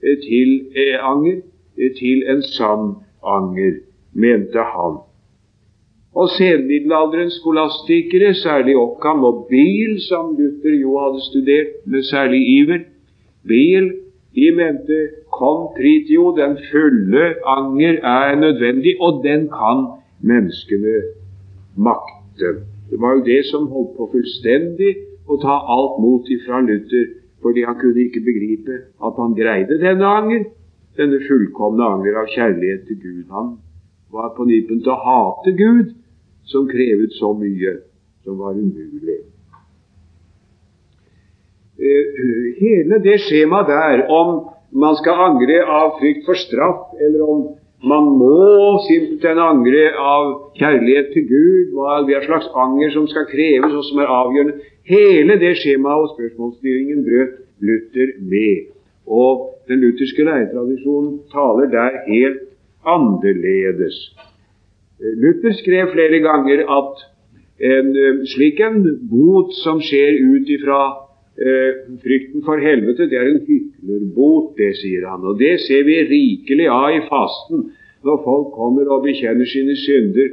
eh, 0.00 0.16
til 0.22 0.54
eh, 0.72 0.96
anger, 1.02 1.42
eh, 1.76 1.92
til 1.98 2.24
en 2.32 2.40
sann 2.46 2.94
anger, 3.20 3.82
mente 4.14 4.64
han. 4.72 5.02
Og 6.16 6.28
senmiddelalderens 6.32 7.34
skolastikere, 7.40 8.34
særlig 8.34 8.76
Occam 8.76 9.24
og 9.24 9.46
Biel, 9.50 9.98
som 10.08 10.32
Luther 10.38 10.76
jo 10.80 10.96
hadde 11.02 11.20
studert 11.30 11.72
med 11.84 12.02
særlig 12.02 12.40
iver, 12.58 12.78
Biel, 13.48 13.92
de 14.36 14.46
mente 14.60 14.98
contritio, 15.40 16.24
den 16.40 16.56
fulle 16.70 17.24
anger, 17.56 17.94
er 18.16 18.36
nødvendig, 18.44 18.92
og 19.00 19.20
den 19.24 19.42
kan 19.58 19.78
menneskene 20.30 20.96
makte. 21.88 22.48
Det 22.90 23.00
var 23.00 23.12
jo 23.16 23.24
det 23.24 23.42
som 23.50 23.68
holdt 23.74 23.92
på 23.98 24.08
fullstendig 24.14 24.92
å 25.28 25.38
ta 25.42 25.56
alt 25.76 26.00
mot 26.04 26.28
ifra 26.36 26.62
Luther, 26.68 27.06
fordi 27.42 27.64
han 27.68 27.78
kunne 27.80 28.06
ikke 28.06 28.24
begripe 28.30 28.80
at 29.06 29.20
han 29.20 29.36
greide 29.40 29.80
denne 29.84 30.08
anger, 30.20 30.48
denne 30.96 31.20
fullkomne 31.28 31.84
anger 31.94 32.20
av 32.22 32.32
kjærlighet 32.36 32.88
til 32.88 33.00
Gud. 33.04 33.22
Han 33.36 33.54
var 34.12 34.32
på 34.36 34.48
nippen 34.48 34.80
til 34.80 34.94
å 34.94 35.00
hate 35.08 35.52
Gud, 35.60 35.94
som 36.50 36.68
krevet 36.70 37.14
så 37.18 37.32
mye 37.36 37.78
som 38.24 38.38
var 38.38 38.58
umulig. 38.58 39.20
Eh, 41.76 42.06
hele 42.60 43.00
det 43.04 43.20
skjemaet 43.26 43.68
der 43.70 44.06
om 44.10 44.48
man 44.72 44.96
skal 44.98 45.20
angre 45.28 45.60
av 45.64 45.98
frykt 46.00 46.24
for 46.26 46.38
straff, 46.38 46.94
eller 47.00 47.22
om 47.22 47.42
man 47.86 48.08
må 48.18 48.78
simpelthen 48.86 49.38
angre 49.38 49.90
av 50.00 50.30
kjærlighet 50.58 51.12
til 51.14 51.26
Gud, 51.28 51.74
hva 51.76 52.00
er 52.02 52.24
slags 52.24 52.48
anger 52.56 52.90
som 52.94 53.06
skal 53.10 53.28
kreves, 53.30 53.72
og 53.72 53.84
som 53.90 54.00
er 54.02 54.14
avgjørende 54.20 54.72
Hele 54.86 55.34
det 55.42 55.56
skjemaet 55.58 56.04
og 56.04 56.12
spørsmålsstyringen 56.14 57.00
brøt 57.02 57.38
Luther 57.58 58.12
med. 58.22 58.68
Og 59.06 59.56
den 59.66 59.80
lutherske 59.82 60.22
læretradisjonen 60.22 61.16
taler 61.32 61.66
der 61.72 61.96
helt 62.06 62.44
annerledes. 62.86 63.96
Luther 65.00 65.52
skrev 65.52 65.92
flere 65.92 66.20
ganger 66.24 66.62
at 66.72 67.02
en 67.60 67.90
eh, 67.96 68.22
slik 68.32 68.60
en 68.64 68.80
bot 69.10 69.52
som 69.62 69.80
skjer 69.84 70.16
ut 70.20 70.48
ifra 70.52 70.80
eh, 71.36 71.82
frykten 72.02 72.44
for 72.44 72.60
helvete, 72.60 73.08
det 73.10 73.18
er 73.20 73.30
en 73.30 73.42
hyklerbot, 73.44 74.54
det 74.56 74.72
sier 74.80 75.06
han. 75.08 75.24
Og 75.24 75.38
det 75.40 75.58
ser 75.64 75.84
vi 75.88 76.00
rikelig 76.08 76.68
av 76.72 76.88
i 76.94 77.04
fasten, 77.08 77.68
når 78.06 78.24
folk 78.24 78.52
kommer 78.56 78.88
og 78.92 79.04
bekjenner 79.04 79.48
sine 79.48 79.76
synder 79.80 80.32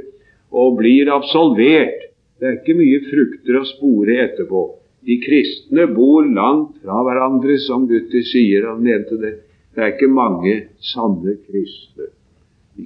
og 0.53 0.79
blir 0.79 1.11
absolvert. 1.11 2.09
Det 2.39 2.49
er 2.49 2.57
ikke 2.59 2.79
mye 2.79 3.03
frukter 3.07 3.59
å 3.59 3.67
spore 3.67 4.19
etterpå. 4.27 4.63
De 5.03 5.19
kristne 5.23 5.89
bor 5.91 6.23
langt 6.23 6.77
fra 6.83 7.01
hverandre, 7.03 7.57
som 7.59 7.87
Luther 7.89 8.23
sier. 8.27 8.69
Han 8.69 8.83
mente 8.83 9.19
det. 9.19 9.33
Det 9.73 9.81
er 9.81 9.95
ikke 9.95 10.11
mange 10.11 10.59
sanne 10.93 11.35
kristne. 11.43 12.12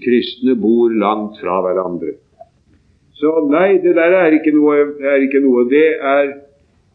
Kristne 0.04 0.56
bor 0.60 0.92
langt 0.92 1.40
fra 1.42 1.62
hverandre. 1.64 2.18
Så 3.18 3.32
nei, 3.50 3.78
det 3.82 3.96
der 3.98 4.14
er 4.14 4.36
ikke 4.36 4.54
noe. 4.54 4.76
Det 4.98 5.08
er, 5.14 5.22
ikke 5.26 5.42
noe. 5.42 5.64
Det 5.70 5.86
er 5.96 6.26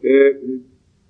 eh, 0.03 0.43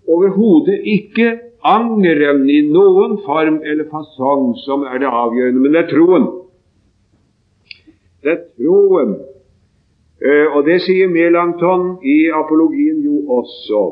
overhodet 0.09 0.79
ikke 0.95 1.27
angeren 1.63 2.47
i 2.49 2.61
noen 2.67 3.19
form 3.25 3.59
eller 3.61 3.87
fasong 3.91 4.55
som 4.63 4.87
er 4.89 5.03
det 5.03 5.11
avgjørende, 5.11 5.61
men 5.61 5.75
det 5.75 5.83
er 5.83 5.91
troen. 5.91 6.25
Det 8.23 8.33
er 8.33 8.41
troen. 8.57 9.13
Eh, 10.23 10.47
og 10.55 10.65
det 10.65 10.79
sier 10.87 11.11
Melanchthon 11.11 11.99
i 12.07 12.17
apologien 12.33 13.03
jo 13.05 13.21
også. 13.37 13.83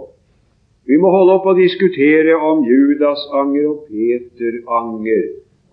Vi 0.89 0.98
må 0.98 1.12
holde 1.13 1.38
opp 1.38 1.45
å 1.51 1.57
diskutere 1.57 2.33
om 2.39 2.63
Judas 2.65 3.21
anger 3.38 3.67
og 3.69 3.86
Peter 3.91 4.57
anger. 4.79 5.25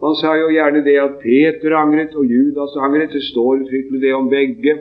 Man 0.02 0.14
sa 0.14 0.36
jo 0.38 0.52
gjerne 0.54 0.84
det 0.86 0.94
at 1.02 1.18
Peter 1.22 1.74
angret 1.74 2.14
og 2.14 2.24
Judas 2.30 2.76
angret. 2.78 3.10
Det 3.12 3.22
står 3.32 3.64
uttrykkelig 3.64 4.00
det 4.02 4.14
om 4.14 4.28
begge. 4.30 4.76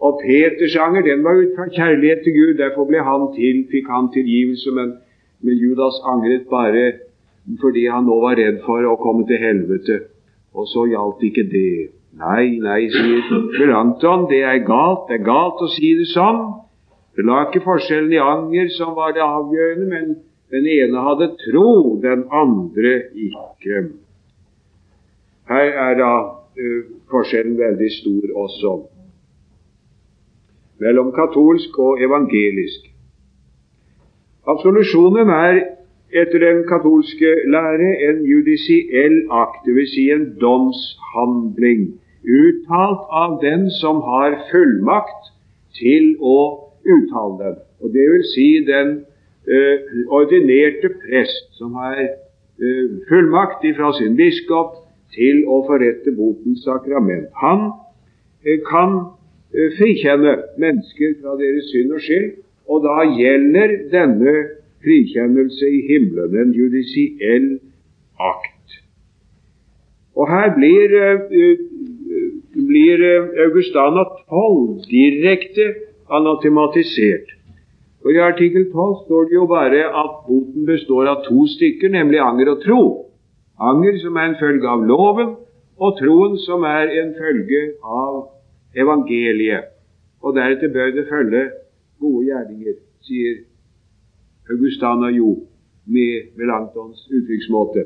Og 0.00 0.20
Peters 0.22 0.76
anger 0.76 1.02
den 1.02 1.24
var 1.24 1.36
ut 1.42 1.52
fra 1.56 1.66
kjærlighet 1.68 2.22
til 2.24 2.32
Gud. 2.38 2.54
Derfor 2.62 2.86
ble 2.88 3.02
han 3.02 3.26
til, 3.34 3.66
fikk 3.72 3.90
han 3.90 4.08
tilgivelse. 4.14 4.72
Men, 4.72 4.94
men, 5.42 5.54
Judas 5.64 6.00
angret 6.04 6.46
bare 6.50 6.92
fordi 7.60 7.86
han 7.88 8.04
nå 8.04 8.16
var 8.20 8.36
redd 8.36 8.62
for 8.64 8.84
å 8.84 8.96
komme 9.00 9.26
til 9.28 9.40
helvete. 9.42 10.00
Og 10.54 10.68
så 10.72 10.86
gjaldt 10.88 11.24
ikke 11.28 11.44
det. 11.52 11.90
Nei, 12.18 12.58
nei, 12.62 12.88
sier 12.92 13.28
Melanchthon, 13.58 14.26
det 14.32 14.42
er 14.48 14.64
galt. 14.66 15.06
Det 15.08 15.20
er 15.20 15.28
galt 15.28 15.60
å 15.64 15.68
si 15.76 15.92
det 15.98 16.08
sånn. 16.12 16.40
Det 17.16 17.24
la 17.26 17.44
ikke 17.46 17.64
forskjellen 17.66 18.12
i 18.14 18.20
anger 18.22 18.68
som 18.76 18.96
var 18.96 19.12
det 19.16 19.24
avgjørende, 19.24 19.88
men 19.92 20.12
den 20.54 20.68
ene 20.72 21.04
hadde 21.04 21.32
tro, 21.44 21.70
den 22.02 22.24
andre 22.32 22.94
ikke. 23.12 23.88
Her 25.48 25.72
er 25.88 25.94
da 25.96 26.12
uh, 26.28 26.82
forskjellen 27.10 27.58
veldig 27.58 27.90
stor 28.00 28.32
også 28.44 28.72
mellom 30.78 31.10
katolsk 31.12 31.78
og 31.78 32.02
evangelisk. 32.06 32.84
Absolusjonen 34.48 35.32
er 35.34 35.56
etter 36.12 36.38
den 36.44 36.62
katolske 36.68 37.32
lære 37.54 37.88
en 38.08 38.20
judisiell 38.28 39.18
akt, 39.40 39.64
dvs. 39.66 39.90
Si 39.94 40.04
en 40.14 40.24
domshandling, 40.40 41.82
uttalt 42.24 43.10
av 43.22 43.38
den 43.42 43.68
som 43.80 44.00
har 44.06 44.38
fullmakt 44.52 45.32
til 45.80 46.14
å 46.20 46.38
uttale 46.86 47.36
den. 47.42 47.58
Og 47.82 47.92
det 47.94 48.06
vil 48.12 48.24
si 48.32 48.48
den 48.66 48.94
uh, 49.50 49.76
ordinerte 50.20 50.92
prest 51.02 51.50
som 51.60 51.76
har 51.80 52.00
uh, 52.06 52.86
fullmakt 53.10 53.66
fra 53.76 53.92
sin 53.98 54.16
biskop 54.16 54.87
til 55.14 55.44
å 55.48 55.62
forrette 55.68 56.12
botens 56.16 56.64
sakrament. 56.66 57.28
Han 57.42 57.70
eh, 58.44 58.60
kan 58.68 58.98
eh, 59.54 59.70
frikjenne 59.78 60.36
mennesker 60.60 61.16
fra 61.22 61.36
deres 61.40 61.70
synd 61.72 61.96
og 61.96 62.04
skyld, 62.04 62.30
og 62.68 62.84
da 62.84 62.98
gjelder 63.16 63.74
denne 63.92 64.34
frikjennelse 64.84 65.70
i 65.72 65.80
himmelen, 65.88 66.36
en 66.42 66.54
judisiell 66.54 67.48
akt. 68.20 68.78
Og 70.18 70.28
her 70.28 70.52
blir, 70.58 70.94
eh, 70.98 71.64
blir 72.58 73.04
Augustana 73.46 74.04
12 74.28 74.86
direkte 74.90 75.72
anatematisert. 76.10 77.34
Og 78.04 78.14
I 78.14 78.20
artikkel 78.22 78.68
12 78.70 79.04
står 79.04 79.24
det 79.28 79.34
jo 79.34 79.46
bare 79.50 79.82
at 80.02 80.12
boten 80.28 80.66
består 80.66 81.08
av 81.10 81.24
to 81.26 81.46
stykker, 81.50 81.90
nemlig 81.92 82.20
anger 82.22 82.54
og 82.54 82.62
tro. 82.62 82.82
Anger 83.60 83.98
som 83.98 84.16
er 84.16 84.30
en 84.30 84.38
følge 84.40 84.68
av 84.70 84.84
loven, 84.86 85.34
og 85.78 85.98
troen 85.98 86.36
som 86.42 86.62
er 86.66 86.90
en 87.00 87.14
følge 87.18 87.62
av 87.82 88.28
evangeliet. 88.78 89.70
Og 90.22 90.34
deretter 90.34 90.72
bør 90.74 90.90
det 90.94 91.06
følge 91.10 91.44
gode 92.00 92.24
gjerninger, 92.26 92.78
sier 93.06 93.42
Augustana 94.50 95.10
Jo 95.14 95.34
med 95.86 96.34
Melanchtons 96.38 97.06
uttrykksmåte. 97.10 97.84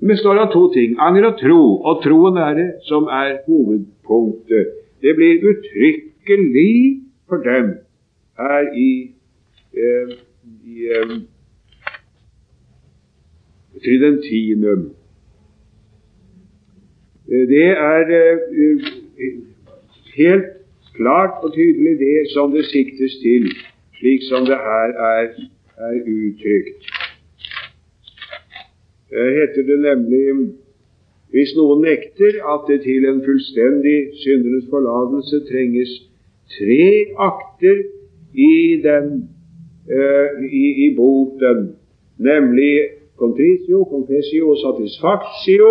Det 0.00 0.08
består 0.08 0.40
av 0.42 0.50
to 0.52 0.66
ting 0.74 0.96
anger 1.00 1.30
og 1.30 1.38
tro. 1.40 1.60
Og 1.80 2.02
troen 2.04 2.36
er 2.36 2.56
det 2.58 2.68
som 2.88 3.06
er 3.08 3.38
hovedpunktet. 3.46 4.72
Det 5.00 5.14
blir 5.16 5.44
uttrykkelig 5.50 6.74
fordømt 7.28 7.80
her 8.38 8.72
i, 8.76 8.90
eh, 9.76 10.14
i 10.66 10.88
eh, 10.90 11.14
tridentinum. 13.84 14.82
Eh, 17.30 17.46
det 17.48 17.70
er 17.70 18.04
eh, 18.20 18.38
helt 20.16 20.50
klart 20.96 21.44
og 21.44 21.54
tydelig 21.54 21.98
det 21.98 22.18
som 22.34 22.52
det 22.52 22.64
siktes 22.64 23.16
til, 23.22 23.48
slik 23.98 24.22
som 24.28 24.46
det 24.48 24.58
her 24.68 24.90
er, 25.12 25.30
er 25.88 25.94
uttrykt. 26.16 26.92
Her 29.10 29.30
heter 29.38 29.62
det 29.70 29.78
nemlig 29.88 30.54
hvis 31.34 31.50
noen 31.58 31.80
nekter 31.82 32.36
at 32.46 32.68
det 32.70 32.84
til 32.84 33.06
en 33.10 33.16
fullstendig 33.26 33.98
syndenes 34.22 34.68
forlatelse 34.70 35.40
trenges 35.48 35.94
tre 36.54 36.84
akter 37.18 37.80
i, 38.34 38.78
den, 38.84 39.08
uh, 39.90 40.44
i, 40.46 40.64
i 40.86 40.88
boten, 40.94 41.72
nemlig 42.22 42.74
contritio, 43.18 43.84
confessio 43.84 44.54
satisfactio, 44.62 45.70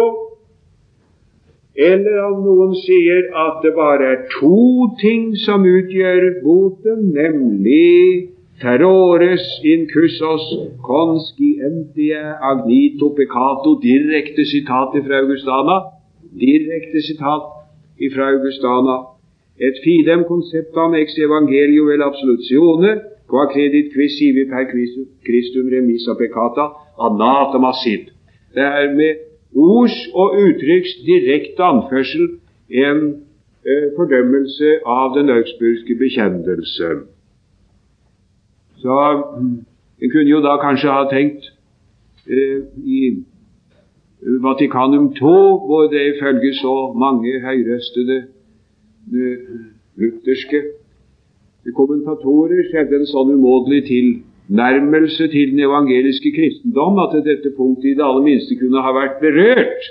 eller 1.73 2.19
om 2.27 2.43
noen 2.45 2.75
sier 2.77 3.32
at 3.34 3.63
det 3.63 3.73
bare 3.73 4.12
er 4.12 4.19
to 4.36 4.89
ting 5.01 5.34
som 5.41 5.65
utgjør 5.65 6.27
boten, 6.43 7.10
nemlig 7.15 8.29
terrores 8.62 9.41
incussos 9.65 10.43
conscientie 10.86 12.21
agnito 12.51 13.10
peccato, 13.17 13.79
direkte 13.82 14.45
sitat 14.45 14.93
fra 14.93 15.23
Augustana, 15.23 15.79
direkte 16.38 17.01
sitat 17.01 17.49
fra 18.13 18.29
Augustana, 18.36 18.99
et 19.58 19.82
fidem 19.84 20.23
conceptam 20.29 20.93
ex 20.97 21.17
evangelio 21.17 21.89
vel 21.89 22.06
absolutione, 22.06 22.93
qua 23.34 23.48
credit 23.50 23.89
quis 23.93 24.19
per 24.50 24.65
Christum 25.26 25.69
remissa 25.74 26.13
peccata, 26.13 26.69
anatema 27.00 27.74
sit. 27.74 28.12
Det 28.54 28.62
er 28.62 28.93
med 28.93 29.15
ords 29.56 29.98
og 30.13 30.38
uttrykks 30.38 30.91
direkte 31.06 31.63
anførsel 31.63 32.28
en 32.69 33.02
eh, 33.65 33.89
fordømmelse 33.98 34.69
av 34.86 35.17
den 35.17 35.34
augsburgske 35.34 35.96
bekjennelse. 35.98 36.89
Så 38.84 38.98
en 40.02 40.12
kunne 40.12 40.30
jo 40.30 40.41
da 40.46 40.60
kanskje 40.62 40.93
ha 40.93 41.10
tenkt 41.10 41.50
eh, 42.30 42.62
i 42.86 43.02
Vatikanum 44.46 45.10
II, 45.10 45.41
hvor 45.65 45.89
det 45.91 46.15
ifølge 46.15 46.54
så 46.62 46.93
mange 46.93 47.41
høyrøstede 47.41 48.17
eh, 49.13 49.38
kommentatorer 51.71 52.65
skjedde 52.67 52.99
en 52.99 53.08
sånn 53.08 53.32
umådelig 53.38 53.86
tilnærmelse 53.88 55.30
til 55.32 55.54
den 55.54 55.63
evangeliske 55.63 56.34
kristendom 56.36 56.99
at 56.99 57.15
dette 57.23 57.54
punktet 57.58 57.93
i 57.93 57.97
det 57.99 58.04
aller 58.04 58.26
minste 58.26 58.58
kunne 58.60 58.84
ha 58.84 58.91
vært 58.95 59.21
berørt. 59.23 59.88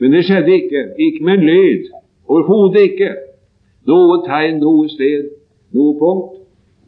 Men 0.00 0.14
det 0.14 0.24
skjedde 0.28 0.54
ikke. 0.54 0.84
Ikke 1.06 1.24
med 1.24 1.40
en 1.40 1.46
lyd. 1.50 1.90
Overhodet 2.30 2.86
ikke. 2.92 3.10
Noe 3.90 4.20
tegn 4.26 4.60
noe 4.62 4.88
sted, 4.92 5.32
noe 5.74 5.96
punkt 5.98 6.36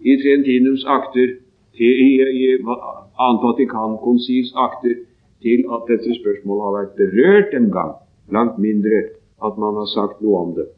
i 0.03 0.17
Trientinums 0.21 0.85
akter, 0.87 1.39
til, 1.77 1.93
i, 2.05 2.11
i 2.21 2.47
annet 2.63 3.45
Vatikankonsils 3.47 4.53
akter 4.57 5.01
til 5.43 5.65
at 5.75 5.89
dette 5.89 6.15
spørsmålet 6.21 6.65
har 6.67 6.75
vært 6.79 6.97
berørt 7.01 7.55
en 7.59 7.71
gang, 7.75 7.95
langt 8.31 8.59
mindre 8.63 9.03
at 9.43 9.59
man 9.59 9.79
har 9.81 9.89
sagt 9.91 10.21
noe 10.23 10.43
om 10.45 10.55
det. 10.59 10.69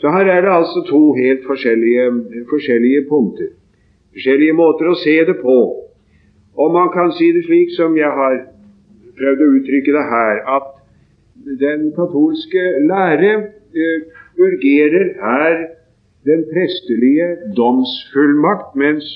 Så 0.00 0.10
her 0.10 0.26
er 0.32 0.40
det 0.40 0.52
altså 0.52 0.80
to 0.88 1.12
helt 1.12 1.42
forskjellige, 1.46 2.04
forskjellige 2.50 3.04
punkter. 3.08 3.50
Forskjellige 4.12 4.56
måter 4.56 4.88
å 4.88 4.96
se 4.98 5.16
det 5.28 5.36
på. 5.42 5.58
Og 6.56 6.72
man 6.72 6.88
kan 6.94 7.12
si 7.16 7.28
det 7.36 7.44
slik 7.46 7.74
som 7.76 7.96
jeg 7.98 8.08
har 8.20 8.38
prøvd 9.20 9.44
å 9.44 9.50
uttrykke 9.58 9.96
det 9.96 10.06
her, 10.14 10.40
at 10.56 10.70
den 11.60 11.90
katolske 11.96 12.64
lære 12.88 13.32
uh, 13.76 14.00
urgerer 14.40 15.12
her 15.20 15.60
den 16.28 16.44
prestelige 16.48 17.36
domsfullmakt, 17.56 18.76
mens 18.76 19.06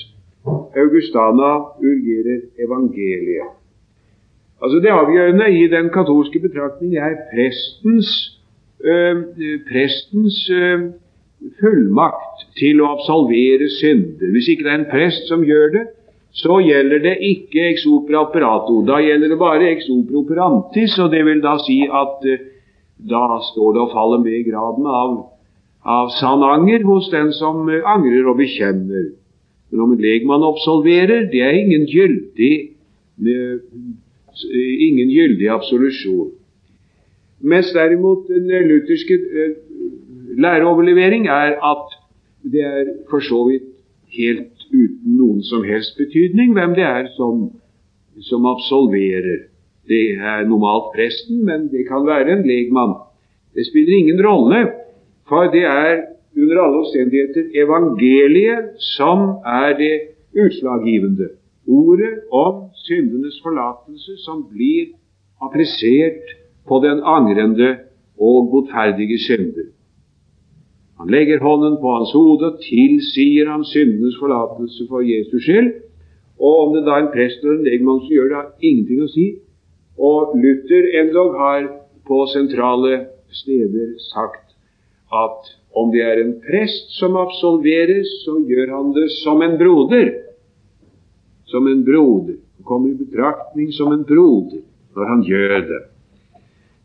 Augustana 0.77 1.51
urgerer 1.81 2.41
evangeliet. 2.61 3.53
Altså 4.61 4.79
Det 4.79 4.89
avgjørende 4.89 5.49
i 5.51 5.67
den 5.67 5.89
katolske 5.89 6.39
betraktning 6.39 6.95
er 6.97 7.17
prestens, 7.33 8.34
prestens 8.85 10.49
øh, 10.53 10.87
fullmakt 11.59 12.45
til 12.59 12.81
å 12.81 12.91
absolvere 12.95 13.69
synder. 13.79 14.31
Hvis 14.33 14.49
ikke 14.51 14.65
det 14.65 14.73
er 14.73 14.81
en 14.83 14.91
prest 14.91 15.29
som 15.29 15.45
gjør 15.45 15.71
det, 15.75 15.85
så 16.35 16.59
gjelder 16.59 16.99
det 17.03 17.15
ikke 17.23 17.69
ex 17.71 17.85
opera 17.87 18.25
operato. 18.27 18.81
Da 18.87 18.99
gjelder 19.03 19.31
det 19.31 19.39
bare 19.39 19.69
ex 19.71 19.87
opera 19.89 20.19
operantis, 20.21 20.97
og 20.99 21.11
det 21.13 21.23
vil 21.25 21.41
da 21.43 21.55
si 21.63 21.79
at 21.87 22.27
øh, 22.29 22.45
da 22.95 23.25
står 23.51 23.73
det 23.75 23.81
og 23.83 23.91
faller 23.91 24.23
med 24.23 24.39
i 24.39 24.45
graden 24.47 24.87
av, 24.87 25.15
av 25.83 26.13
sann 26.15 26.43
anger 26.45 26.85
hos 26.87 27.09
den 27.11 27.33
som 27.35 27.67
angrer 27.67 28.29
og 28.31 28.39
bekjenner. 28.39 29.11
Men 29.71 29.83
om 29.83 29.91
en 29.91 30.01
legmann 30.01 30.45
absolverer, 30.47 31.27
det 31.31 31.41
er 31.43 31.57
ingen 31.59 31.83
gyldig, 31.89 32.53
eh, 33.19 33.57
ingen 34.87 35.11
gyldig 35.11 35.49
absolusjon. 35.51 36.31
Mens 37.39 37.71
derimot 37.73 38.27
den 38.27 38.47
lutherske 38.67 39.13
eh, 39.13 39.55
læreoverlevering 40.37 41.27
er 41.27 41.55
at 41.71 41.97
det 42.43 42.61
er 42.61 42.85
for 43.09 43.19
så 43.19 43.41
vidt 43.49 43.71
helt 44.17 44.65
uten 44.71 45.17
noen 45.17 45.43
som 45.43 45.63
helst 45.67 45.97
betydning 45.97 46.53
hvem 46.55 46.75
det 46.77 46.85
er 46.85 47.09
som, 47.17 47.49
som 48.21 48.45
absolverer. 48.49 49.47
Det 49.87 50.17
er 50.17 50.47
normalt 50.49 50.93
presten, 50.95 51.43
men 51.45 51.67
det 51.69 51.85
kan 51.89 52.05
være 52.07 52.31
en 52.33 52.45
legmann. 52.47 52.95
Det 53.55 53.65
spiller 53.67 53.97
ingen 53.97 54.21
rolle, 54.25 54.65
for 55.29 55.51
det 55.53 55.63
er 55.63 56.01
under 56.35 56.61
alle 56.61 56.81
omstendigheter 56.83 57.51
evangeliet 57.63 58.73
som 58.97 59.39
er 59.45 59.75
det 59.79 59.95
utslaggivende. 60.35 61.29
Ordet 61.67 62.25
om 62.31 62.65
syndenes 62.85 63.37
forlatelse 63.43 64.17
som 64.25 64.43
blir 64.51 64.91
applisert 65.41 66.35
på 66.67 66.79
den 66.83 67.01
angrende 67.03 67.71
og 68.19 68.49
botferdige 68.51 69.19
synder. 69.19 69.71
Han 70.99 71.11
legger 71.11 71.43
hånden 71.43 71.77
på 71.81 71.95
hans 71.97 72.11
hode 72.15 72.45
og 72.51 72.61
tilsier 72.63 73.49
ham 73.51 73.63
syndenes 73.63 74.15
forlatelse 74.19 74.87
for 74.89 75.03
Jesus 75.03 75.43
skyld. 75.43 75.73
Og 76.39 76.55
om 76.67 76.75
det 76.75 76.85
da 76.85 76.95
er 76.95 77.03
en 77.03 77.13
prest 77.15 77.43
eller 77.43 77.59
en 77.59 77.67
legmann 77.67 77.99
som 78.03 78.13
gjør 78.15 78.29
det, 78.31 78.37
har 78.39 78.69
ingenting 78.69 79.03
å 79.03 79.11
si. 79.11 79.25
Og 79.99 80.35
Luther 80.39 80.87
endog 81.01 81.35
har 81.39 81.67
på 82.07 82.25
sentrale 82.31 83.05
steder 83.31 83.95
sagt 84.11 84.55
at 85.15 85.51
om 85.75 85.91
det 85.91 86.03
er 86.03 86.21
en 86.21 86.35
prest 86.43 86.93
som 86.95 87.17
absolveres, 87.19 88.07
så 88.23 88.37
gjør 88.47 88.71
han 88.77 88.93
det 88.95 89.09
som 89.19 89.41
en 89.43 89.57
broder. 89.59 90.13
Som 91.51 91.67
en 91.67 91.83
broder. 91.87 92.39
Han 92.55 92.67
kommer 92.67 92.93
i 92.93 92.99
betraktning 93.03 93.71
som 93.75 93.91
en 93.91 94.05
broder 94.07 94.63
når 94.95 95.11
han 95.11 95.23
gjør 95.27 95.59
det. 95.67 95.81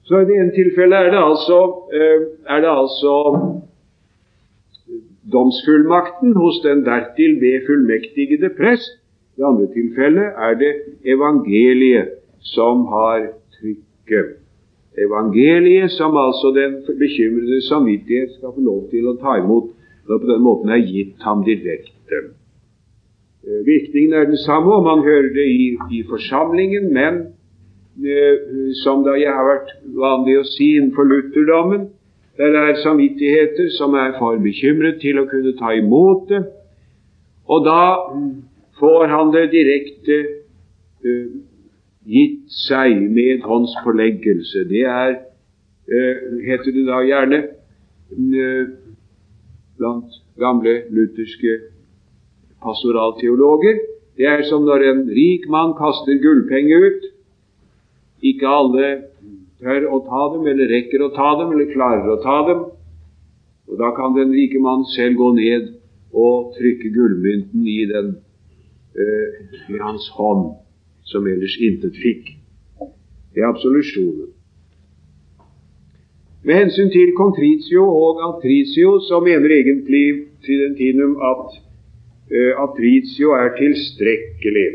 Så 0.09 0.21
i 0.21 0.27
det 0.29 0.37
ene 0.41 0.55
tilfellet 0.55 0.99
er 0.99 1.11
det 1.15 1.23
altså, 1.23 1.59
eh, 1.95 2.23
er 2.55 2.61
det 2.65 2.71
altså 2.71 3.15
domsfullmakten 5.33 6.35
hos 6.37 6.61
den 6.65 6.85
dertil 6.85 7.37
befullmektigede 7.41 8.51
prest. 8.59 8.97
I 9.37 9.41
det 9.41 9.47
andre 9.47 9.69
tilfellet 9.75 10.29
er 10.47 10.55
det 10.63 10.73
evangeliet 11.15 12.09
som 12.41 12.87
har 12.91 13.29
trykket 13.59 14.37
evangeliet, 14.99 15.91
som 15.91 16.17
altså 16.17 16.53
den 16.57 16.99
bekymrede 16.99 17.63
samvittighet 17.69 18.31
skal 18.37 18.55
få 18.55 18.61
lov 18.61 18.89
til 18.91 19.07
å 19.07 19.17
ta 19.23 19.39
imot 19.39 19.71
når 20.09 20.19
på 20.19 20.31
den 20.33 20.43
måten 20.43 20.73
er 20.75 20.83
gitt 20.83 21.23
ham 21.23 21.45
direkte. 21.47 22.23
Eh, 23.47 23.61
virkningen 23.67 24.13
er 24.13 24.25
den 24.33 24.41
samme 24.43 24.73
om 24.75 24.85
man 24.85 25.05
hører 25.07 25.31
det 25.35 25.47
i, 25.47 25.77
i 25.93 26.03
forsamlingen, 26.09 26.93
men 26.93 27.21
som 28.81 29.03
da 29.05 29.17
jeg 29.19 29.33
har 29.35 29.45
vært 29.45 29.73
vanlig 29.97 30.39
å 30.41 30.45
si 30.49 30.71
innenfor 30.79 31.09
lutherdommen, 31.09 31.89
der 32.41 32.55
er 32.57 32.79
samvittigheter 32.81 33.69
som 33.77 33.95
er 33.99 34.15
for 34.19 34.39
bekymret 34.41 35.01
til 35.03 35.19
å 35.21 35.27
kunne 35.29 35.53
ta 35.59 35.75
imot 35.77 36.29
det, 36.31 36.41
og 37.51 37.67
da 37.67 37.83
får 38.81 39.07
han 39.13 39.33
det 39.35 39.51
direkte 39.53 40.19
uh, 41.05 41.27
gitt 42.09 42.47
seg 42.65 43.03
med 43.13 43.45
hånds 43.45 43.75
påleggelse. 43.85 44.65
Det 44.71 44.85
er, 44.89 45.17
uh, 45.91 46.39
heter 46.47 46.77
det 46.77 46.87
da 46.89 47.03
gjerne 47.05 47.43
uh, 47.51 48.73
blant 49.81 50.21
gamle 50.41 50.77
lutherske 50.95 51.59
pastoralteologer. 52.65 53.81
Det 54.17 54.29
er 54.29 54.45
som 54.49 54.65
når 54.69 54.87
en 54.91 55.07
rik 55.09 55.49
mann 55.53 55.75
kaster 55.79 56.21
gullpenger 56.23 56.89
ut. 56.91 57.09
Ikke 58.21 58.49
alle 58.49 58.89
tør 59.61 59.87
å 59.93 60.01
ta 60.07 60.23
dem, 60.35 60.47
eller 60.51 60.71
rekker 60.73 61.05
å 61.05 61.13
ta 61.15 61.35
dem, 61.41 61.53
eller 61.55 61.73
klarer 61.73 62.09
å 62.13 62.21
ta 62.25 62.39
dem. 62.49 62.65
Og 63.71 63.79
Da 63.79 63.93
kan 63.97 64.17
den 64.17 64.33
rike 64.35 64.59
mann 64.59 64.85
selv 64.97 65.17
gå 65.17 65.31
ned 65.37 65.71
og 66.13 66.55
trykke 66.57 66.91
gullmynten 66.91 67.67
i, 67.67 67.85
den, 67.87 68.17
uh, 68.99 69.29
i 69.71 69.79
hans 69.79 70.09
hånd 70.17 70.57
som 71.07 71.27
ellers 71.27 71.57
intet 71.63 71.97
fikk. 72.03 72.35
Det 73.35 73.45
er 73.45 73.49
absolusjonen. 73.49 74.33
Med 76.43 76.57
hensyn 76.57 76.91
til 76.91 77.13
contritio 77.15 77.85
og 77.85 78.23
altritio 78.25 78.97
så 79.07 79.21
mener 79.21 79.53
egentlig 79.55 80.05
Tridentinum 80.43 81.19
at 81.21 81.59
uh, 82.33 82.53
altritio 82.65 83.37
er 83.39 83.55
tilstrekkelig. 83.59 84.69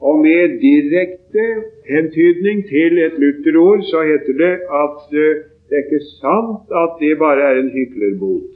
Og 0.00 0.20
med 0.22 0.60
direkte 0.62 1.46
hentydning 1.90 2.64
til 2.68 2.98
et 3.06 3.16
lutherord 3.22 3.82
så 3.90 4.02
heter 4.10 4.34
det 4.42 4.54
at 4.84 5.00
uh, 5.12 5.32
det 5.66 5.74
er 5.78 5.84
ikke 5.86 6.04
sant 6.20 6.76
at 6.82 7.00
det 7.00 7.18
bare 7.18 7.42
er 7.50 7.56
en 7.62 7.72
hyklerbot. 7.78 8.50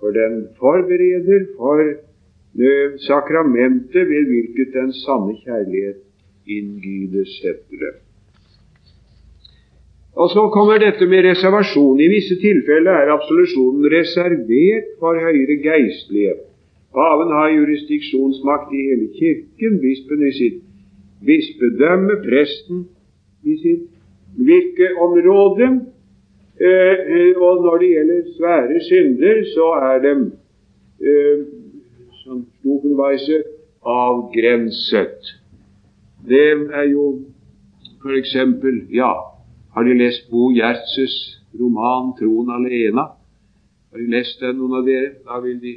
For 0.00 0.10
den 0.20 0.34
forbereder 0.58 1.46
for 1.56 1.78
uh, 1.84 2.88
sakramentet 3.08 4.04
ved 4.12 4.22
hvilket 4.32 4.74
den 4.74 4.92
sanne 5.04 5.34
kjærlighet 5.44 6.00
inngydes, 6.56 7.32
heter 7.44 7.76
det. 7.84 7.94
Og 10.18 10.30
så 10.34 10.42
kommer 10.56 10.78
dette 10.82 11.06
med 11.06 11.24
reservasjon. 11.30 12.00
I 12.00 12.08
visse 12.14 12.36
tilfeller 12.42 12.94
er 13.00 13.12
absolusjonen 13.14 13.84
reservert 13.92 14.88
for 15.00 15.20
høyere 15.24 15.56
geistlige. 15.66 16.34
Paven 16.96 17.30
har 17.38 17.52
jurisdiksjonsmakt 17.54 18.72
i 18.74 18.80
hele 18.88 19.08
Kirken, 19.18 19.78
bispen 19.84 20.24
i 20.26 20.32
sitt 20.40 20.62
bispedømme, 21.24 22.22
presten 22.22 22.88
i 23.44 23.56
sitt 23.62 23.88
virkeområde. 24.36 25.68
Eh, 26.60 27.36
og 27.36 27.62
når 27.62 27.78
det 27.78 27.88
gjelder 27.88 28.22
svære 28.36 28.80
synder, 28.88 29.36
så 29.54 29.66
er 29.90 29.98
de 30.06 30.14
eh, 31.08 31.46
som 32.24 32.46
Stufenweise 32.58 33.42
avgrenset. 33.86 35.20
Det 36.28 36.50
er 36.80 36.86
jo 36.90 37.04
f.eks. 38.02 38.34
Ja, 38.92 39.12
har 39.74 39.82
De 39.82 39.98
lest 39.98 40.30
Bo 40.30 40.50
Gjertses 40.50 41.14
roman 41.60 42.12
'Troen 42.18 42.50
alene'. 42.50 43.06
Har 43.90 43.98
de 43.98 44.10
lest 44.10 44.40
den, 44.40 44.56
noen 44.56 44.74
av 44.80 44.84
dere? 44.86 45.10
Da 45.26 45.40
vil 45.40 45.62
de 45.62 45.74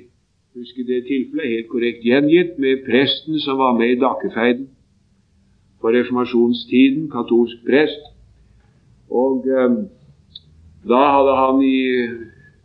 huske 0.55 0.83
det 0.83 1.05
tilfellet, 1.07 1.49
helt 1.49 1.67
korrekt 1.67 2.03
gjengitt, 2.03 2.57
med 2.59 2.83
presten 2.85 3.39
som 3.39 3.57
var 3.57 3.77
med 3.77 3.89
i 3.91 3.99
Dakkefeiden 3.99 4.67
på 5.81 5.91
reformasjonstiden, 5.95 7.09
katolsk 7.11 7.61
prest. 7.67 8.11
Og 9.11 9.47
eh, 9.49 9.77
da 10.87 11.01
hadde 11.15 11.37
han 11.37 11.61
i, 11.65 11.81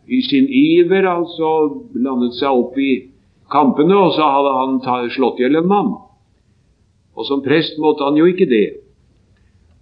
i, 0.07 0.21
sin 0.29 0.47
iver 0.49 1.09
altså 1.09 1.51
blandet 1.93 2.37
seg 2.39 2.63
opp 2.63 2.77
i 2.81 2.91
kampene, 3.51 3.95
og 3.95 4.13
så 4.15 4.29
hadde 4.35 4.53
han 4.57 4.79
ta, 4.85 4.99
slått 5.13 5.41
i 5.41 5.45
hjel 5.45 5.61
en 5.61 5.69
mann. 5.69 5.93
Og 7.17 7.25
som 7.25 7.43
prest 7.45 7.79
måtte 7.81 8.05
han 8.05 8.17
jo 8.19 8.27
ikke 8.29 8.49
det. 8.49 8.67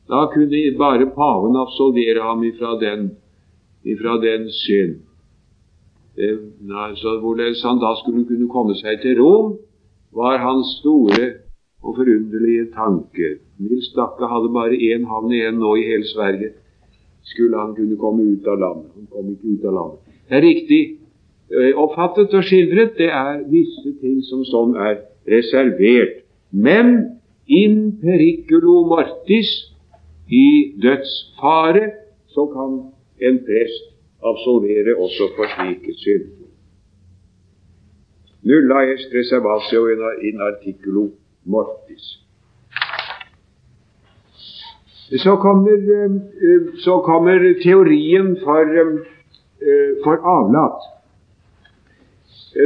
Da 0.07 0.27
kunne 0.31 0.61
bare 0.77 1.09
paven 1.15 1.57
absolvere 1.57 2.23
ham 2.23 2.43
ifra 2.45 2.75
den, 2.79 3.09
ifra 3.83 4.19
den 4.21 4.49
synd. 4.53 5.01
Så 6.95 7.17
Hvorledes 7.19 7.63
han 7.65 7.81
da 7.81 7.95
skulle 7.99 8.23
kunne 8.27 8.47
komme 8.47 8.75
seg 8.79 9.01
til 9.03 9.17
Rom, 9.19 9.57
var 10.15 10.39
hans 10.39 10.77
store 10.79 11.44
og 11.85 11.95
forunderlige 11.99 12.65
tanker. 12.73 13.37
Nils 13.59 13.89
Dakke 13.95 14.29
hadde 14.33 14.53
bare 14.57 14.77
én 14.89 15.05
havn 15.11 15.33
igjen 15.33 15.59
nå 15.61 15.75
i 15.79 15.87
hele 15.89 16.07
Sverige. 16.09 16.51
Skulle 17.31 17.57
han 17.61 17.75
kunne 17.77 17.97
komme 17.97 18.23
ut 18.33 18.47
av 18.47 18.59
landet? 18.63 18.91
Han 18.95 19.07
kom 19.13 19.31
ikke 19.33 19.53
ut 19.55 19.65
av 19.69 19.73
landet. 19.79 19.99
Det 20.29 20.37
er 20.37 20.45
riktig 20.45 20.81
eh, 21.53 21.73
oppfattet 21.83 22.33
og 22.33 22.45
skildret. 22.45 22.97
Det 22.97 23.09
er 23.09 23.43
visse 23.49 23.93
ting 24.01 24.21
som 24.29 24.41
sånn 24.49 24.73
er 24.87 25.03
reservert. 25.29 26.23
Men 26.51 26.95
in 27.45 27.99
periculo 28.01 28.81
mortis, 28.89 29.51
i 30.25 30.73
dødsfare, 30.81 31.91
så 32.33 32.47
kan 32.49 32.79
en 33.21 33.37
prest 33.45 33.91
absolvere 34.25 34.95
også 34.97 35.27
for 35.35 35.51
slike 35.53 35.93
synder. 36.01 36.49
Nulla 38.45 38.83
est 38.93 39.13
reservatio 39.13 39.85
in 40.21 40.41
articulo 40.41 41.11
mortis. 41.45 42.05
Så 45.23 45.35
kommer, 45.35 45.77
eh, 45.97 46.11
så 46.85 46.99
kommer 47.05 47.53
teorien 47.63 48.37
for, 48.43 48.65
eh, 49.69 49.91
for 50.03 50.15
avlat. 50.37 50.79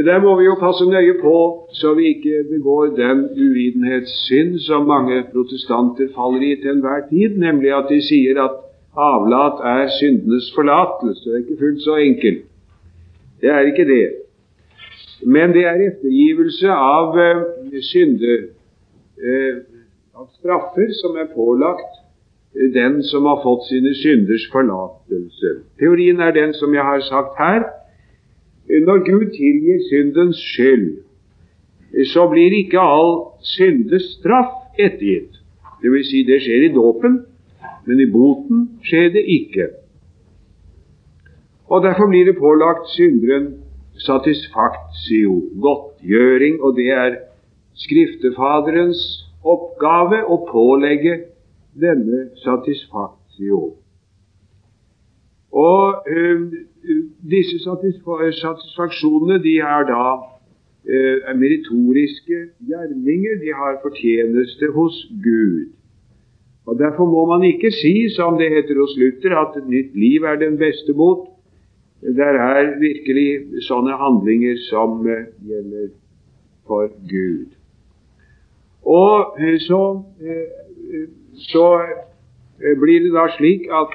Der 0.04 0.20
må 0.22 0.38
vi 0.38 0.44
jo 0.44 0.54
passe 0.54 0.84
nøye 0.86 1.14
på 1.22 1.66
så 1.72 1.94
vi 1.94 2.04
ikke 2.14 2.44
begår 2.50 2.86
den 2.96 3.28
uvitenhetssynd 3.34 4.58
som 4.58 4.86
mange 4.86 5.24
protestanter 5.32 6.08
faller 6.14 6.42
i 6.52 6.56
til 6.62 6.70
enhver 6.70 7.08
tid, 7.10 7.38
nemlig 7.38 7.72
at 7.74 7.88
de 7.88 8.02
sier 8.02 8.42
at 8.44 8.50
Avlat 8.96 9.60
er 9.62 9.88
syndenes 10.00 10.52
forlatelse. 10.54 11.24
Det 11.24 11.34
er 11.34 11.42
ikke 11.44 11.58
fullt 11.58 11.82
så 11.82 11.96
enkelt. 11.96 12.44
Det 13.40 13.50
er 13.50 13.60
ikke 13.60 13.84
det. 13.84 14.08
Men 15.26 15.52
det 15.52 15.64
er 15.64 15.84
ettergivelse 15.86 16.68
av 16.68 17.14
synde, 17.82 18.32
av 20.14 20.28
straffer 20.38 20.92
som 21.00 21.18
er 21.20 21.28
pålagt 21.34 21.98
uh, 22.56 22.68
den 22.74 23.02
som 23.06 23.28
har 23.30 23.42
fått 23.44 23.68
sine 23.68 23.92
synders 23.94 24.46
forlatelse. 24.52 25.52
Teorien 25.78 26.20
er 26.20 26.34
den 26.36 26.54
som 26.58 26.74
jeg 26.74 26.84
har 26.84 27.04
sagt 27.08 27.38
her. 27.38 27.68
Når 28.70 29.04
Gud 29.06 29.30
tilgir 29.34 29.80
syndens 29.88 30.38
skyld, 30.52 31.00
så 32.12 32.28
blir 32.30 32.54
ikke 32.54 32.78
all 32.78 33.16
syndes 33.42 34.04
straff 34.18 34.78
ettergitt. 34.78 35.40
Det 35.82 35.90
vil 35.90 36.04
si, 36.06 36.22
det 36.22 36.38
skjer 36.44 36.68
i 36.68 36.74
dåpen, 36.74 37.24
men 37.86 38.00
i 38.00 38.06
boten 38.10 38.66
skjer 38.86 39.10
det 39.16 39.24
ikke. 39.26 39.70
Og 41.70 41.82
Derfor 41.82 42.10
blir 42.10 42.26
det 42.26 42.38
pålagt 42.38 42.90
synderen 42.94 43.52
satisfaktio, 44.00 45.34
godtgjøring, 45.62 46.60
og 46.62 46.76
det 46.76 46.88
er 46.90 47.16
Skriftefaderens 47.80 49.02
oppgave 49.44 50.22
å 50.28 50.40
pålegge 50.50 51.16
denne 51.80 52.26
satisfaktio. 52.42 53.60
Og 55.50 56.10
øh, 56.16 56.40
disse 57.30 57.58
satisfaksjonene 57.64 59.40
de 59.42 59.56
er 59.58 59.82
da 59.88 60.04
øh, 60.94 61.18
meritoriske 61.42 62.38
gjerninger. 62.68 63.34
De 63.44 63.50
har 63.60 63.80
fortjeneste 63.82 64.70
hos 64.76 64.94
Gud. 65.24 65.72
Og 66.66 66.78
Derfor 66.78 67.06
må 67.06 67.26
man 67.26 67.42
ikke 67.44 67.70
si, 67.70 68.08
som 68.16 68.38
det 68.38 68.50
heter 68.50 68.78
hos 68.80 68.94
Luther, 68.98 69.34
at 69.42 69.56
et 69.62 69.68
nytt 69.68 69.94
liv 69.94 70.22
er 70.22 70.36
den 70.36 70.58
beste 70.58 70.94
bot. 70.94 71.26
Det 72.00 72.26
er 72.26 72.78
virkelig 72.80 73.62
sånne 73.66 73.96
handlinger 74.00 74.56
som 74.70 75.00
uh, 75.04 75.24
gjelder 75.48 75.88
for 76.66 76.92
Gud. 77.10 77.59
Og 78.82 79.36
uh, 79.40 79.58
så, 79.60 80.02
uh, 80.20 81.08
så 81.50 81.66
blir 82.80 83.02
det 83.04 83.12
da 83.14 83.26
slik 83.36 83.68
at 83.72 83.92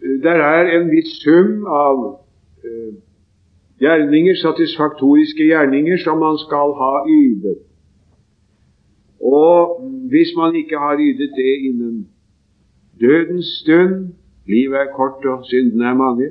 det 0.00 0.32
er 0.32 0.70
en 0.78 0.86
viss 0.88 1.18
sum 1.20 1.66
av 1.68 1.98
gjerninger, 3.80 4.34
satisfaktoriske 4.40 5.44
gjerninger, 5.44 5.98
som 6.04 6.18
man 6.18 6.38
skal 6.40 6.72
ha 6.80 6.94
ydet. 7.08 7.58
Og 9.20 9.80
hvis 10.08 10.32
man 10.36 10.56
ikke 10.56 10.78
har 10.78 10.96
ydet 11.00 11.30
det 11.36 11.54
innen 11.68 12.08
dødens 13.00 13.46
stund, 13.62 14.12
livet 14.46 14.76
er 14.80 14.92
kort 14.96 15.24
og 15.24 15.44
syndene 15.44 15.84
er 15.88 15.94
mange, 15.94 16.28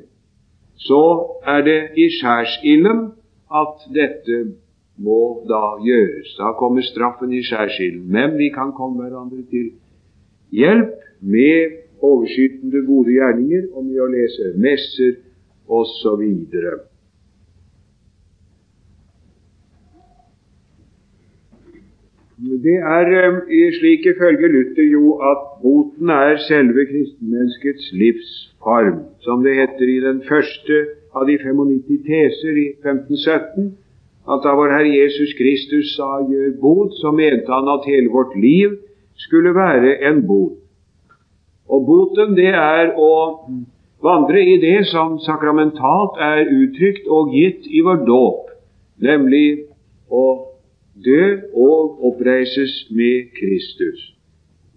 så 0.75 1.03
er 1.45 1.61
det 1.61 1.81
i 1.97 2.09
skjærsilden 2.19 2.99
at 3.61 3.73
dette 3.93 4.53
må 4.99 5.45
da 5.49 5.77
gjøres. 5.83 6.35
Da 6.37 6.51
kommer 6.59 6.83
straffen 6.83 7.33
i 7.33 7.43
skjærsilden. 7.43 8.05
Men 8.11 8.37
vi 8.37 8.49
kan 8.55 8.73
komme 8.77 9.03
hverandre 9.03 9.43
til 9.51 9.71
hjelp 10.51 10.95
med 11.21 11.79
overskytende 12.01 12.85
gode 12.87 13.15
gjerninger 13.17 13.67
og 13.73 13.85
med 13.85 13.99
å 14.03 14.11
lese 14.11 14.53
messer 14.59 15.17
osv. 15.67 16.23
Det 22.39 22.77
er 22.79 23.09
eh, 23.19 23.73
slik 23.75 24.05
ifølge 24.07 24.47
Luther 24.47 24.85
jo 24.87 25.17
at 25.31 25.41
boten 25.63 26.09
er 26.09 26.37
selve 26.47 26.85
kristenmenneskets 26.87 27.89
livsform. 27.91 29.01
Som 29.25 29.43
det 29.43 29.57
heter 29.59 29.91
i 29.91 29.99
den 30.05 30.21
første 30.29 30.77
av 31.11 31.27
de 31.27 31.35
95 31.41 31.99
teser 32.07 32.61
i 32.63 32.67
1517, 32.79 33.73
at 34.29 34.43
da 34.45 34.53
vår 34.55 34.73
Herre 34.75 34.91
Jesus 34.93 35.33
Kristus 35.37 35.95
sa 35.95 36.21
'gjør 36.21 36.51
bot', 36.61 36.97
så 37.01 37.11
mente 37.11 37.51
han 37.51 37.67
at 37.75 37.87
hele 37.89 38.09
vårt 38.09 38.35
liv 38.35 38.69
skulle 39.15 39.55
være 39.55 40.09
en 40.09 40.27
bot. 40.27 40.57
Og 41.69 41.85
boten, 41.85 42.35
det 42.35 42.53
er 42.53 42.93
å 42.97 43.13
vandre 44.01 44.41
i 44.41 44.57
det 44.61 44.85
som 44.89 45.19
sakramentalt 45.19 46.17
er 46.21 46.49
uttrykt 46.49 47.07
og 47.07 47.33
gitt 47.35 47.67
i 47.67 47.81
vår 47.85 48.05
dåp, 48.07 48.53
nemlig 49.01 49.65
å 50.09 50.25
dø 51.05 51.25
og 51.53 52.05
oppreises 52.11 52.87
med 52.89 53.33
Kristus. 53.39 53.99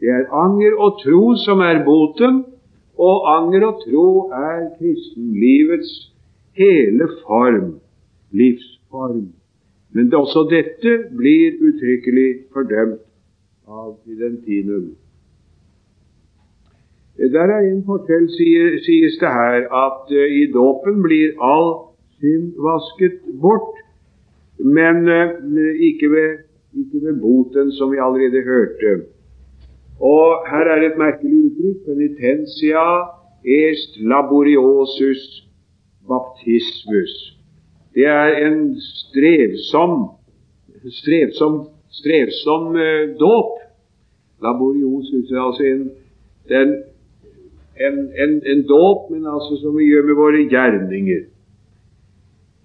Det 0.01 0.11
er 0.11 0.33
anger 0.35 0.75
og 0.79 0.99
tro 1.05 1.37
som 1.45 1.61
er 1.61 1.85
boten, 1.87 2.45
og 2.99 3.29
anger 3.31 3.67
og 3.67 3.85
tro 3.85 4.09
er 4.37 4.67
kristenlivets 4.79 5.93
hele 6.59 7.09
form, 7.23 7.79
livsform. 8.31 9.31
Men 9.93 10.09
det 10.11 10.19
også 10.19 10.47
dette 10.51 10.93
blir 11.17 11.59
uttrykkelig 11.61 12.29
fordømt 12.53 13.01
av 13.69 13.97
Fidentinum. 14.05 14.93
Der 17.33 17.53
er 17.57 17.67
en 17.69 17.83
forskjell, 17.87 18.29
sies 18.33 19.19
det 19.21 19.33
her, 19.33 19.67
at 19.69 20.09
uh, 20.11 20.23
i 20.41 20.47
dåpen 20.53 21.03
blir 21.05 21.37
all 21.45 21.69
synd 22.19 22.55
vasket 22.57 23.21
bort, 23.43 23.77
men 24.59 25.05
uh, 25.09 25.75
ikke, 25.77 26.09
ved, 26.11 26.41
ikke 26.73 27.05
ved 27.05 27.21
boten, 27.21 27.73
som 27.77 27.93
vi 27.93 28.01
allerede 28.01 28.43
hørte. 28.49 28.95
Og 30.01 30.49
her 30.51 30.73
er 30.73 30.87
et 30.89 30.99
merkelig 30.99 31.45
uttrykk. 31.47 31.85
Penitentia 31.87 32.87
est 33.45 34.01
laboriosus 34.01 35.23
baptismus. 36.09 37.42
Det 37.95 38.07
er 38.09 38.47
en 38.47 38.81
strevsom 38.81 40.13
strevsom, 40.91 41.67
strevsom 41.91 42.77
eh, 42.77 43.17
dåp. 43.19 43.59
Laboriosus 44.43 45.31
er 45.31 45.41
altså 45.41 45.63
en, 45.63 45.91
en, 46.51 46.73
en, 47.87 47.99
en, 48.23 48.43
en 48.47 48.63
dåp, 48.67 49.11
men 49.11 49.27
altså 49.27 49.59
som 49.63 49.77
vi 49.79 49.91
gjør 49.91 50.07
med 50.09 50.19
våre 50.19 50.43
gjerninger. 50.51 51.23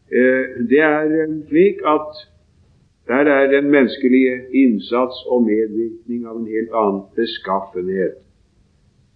Eh, 0.10 0.44
det 0.70 0.82
er 0.82 1.12
slik 1.50 1.84
at 1.86 2.26
der 3.08 3.30
er 3.32 3.52
den 3.52 3.70
menneskelige 3.72 4.34
innsats 4.54 5.22
og 5.32 5.46
medvirkning 5.46 6.26
av 6.28 6.40
en 6.42 6.48
helt 6.48 6.74
annen 6.76 7.04
beskaffenhet 7.16 8.18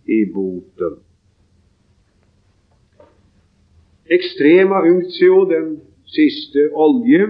i 0.08 0.22
boten. 0.34 1.02
Extrema 4.12 4.80
unctio, 4.88 5.44
den 5.50 5.68
siste 6.16 6.68
olje, 6.74 7.28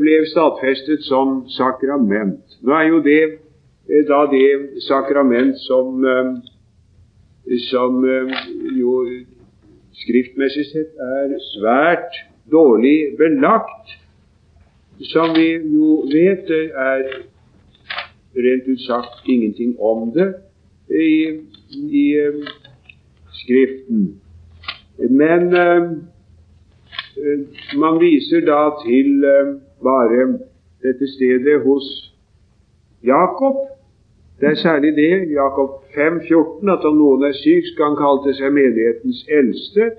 ble 0.00 0.16
stadfestet 0.30 1.04
som 1.06 1.44
sakrament. 1.54 2.58
Nå 2.62 2.74
er 2.74 2.88
jo 2.90 3.02
det 3.04 3.22
da 4.08 4.24
det 4.30 4.82
sakrament 4.82 5.58
som, 5.62 6.02
som 7.68 8.00
jo 8.74 8.96
skriftmessig 10.02 10.66
sett 10.72 10.98
er 10.98 11.36
svært 11.52 12.18
dårlig 12.50 13.14
belagt. 13.20 13.94
Som 15.12 15.34
vi 15.36 15.52
jo 15.74 16.00
vet, 16.10 16.48
det 16.48 16.72
er 16.72 17.06
rent 18.36 18.68
ut 18.68 18.82
sagt 18.84 19.28
ingenting 19.28 19.76
om 19.80 20.10
det 20.12 20.32
i, 20.90 21.40
i 21.72 22.06
Skriften. 23.36 24.16
Men 24.96 25.52
man 27.80 28.00
viser 28.00 28.44
da 28.44 28.60
til 28.82 29.24
bare 29.82 30.26
dette 30.82 31.08
stedet 31.14 31.62
hos 31.64 31.86
Jakob. 33.04 33.56
Det 34.40 34.48
er 34.48 34.54
særlig 34.54 34.96
det, 34.96 35.30
Jakob 35.32 35.70
5,14, 35.96 36.72
at 36.72 36.84
om 36.84 36.96
noen 36.96 37.24
er 37.24 37.32
syk, 37.32 37.64
skal 37.72 37.90
han 37.90 37.98
kalle 38.00 38.20
til 38.26 38.34
seg 38.36 38.52
menighetens 38.52 39.22
eldste. 39.38 39.90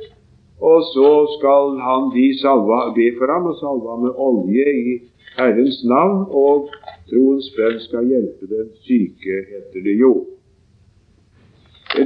Og 0.61 0.81
så 0.93 1.11
skal 1.37 1.77
han 1.81 2.11
de 2.13 2.27
salva, 2.41 2.79
be 2.97 3.07
for 3.17 3.33
ham 3.33 3.49
og 3.49 3.57
salve 3.61 3.89
ham 3.93 4.05
med 4.05 4.13
olje 4.27 4.67
i 4.91 4.95
Herrens 5.37 5.83
navn, 5.85 6.25
og 6.29 6.69
troens 7.09 7.49
bønn 7.57 7.79
skal 7.85 8.09
hjelpe 8.09 8.49
den 8.49 8.69
syke, 8.85 9.41
heter 9.51 9.85
det 9.85 9.95
jo. 10.01 10.13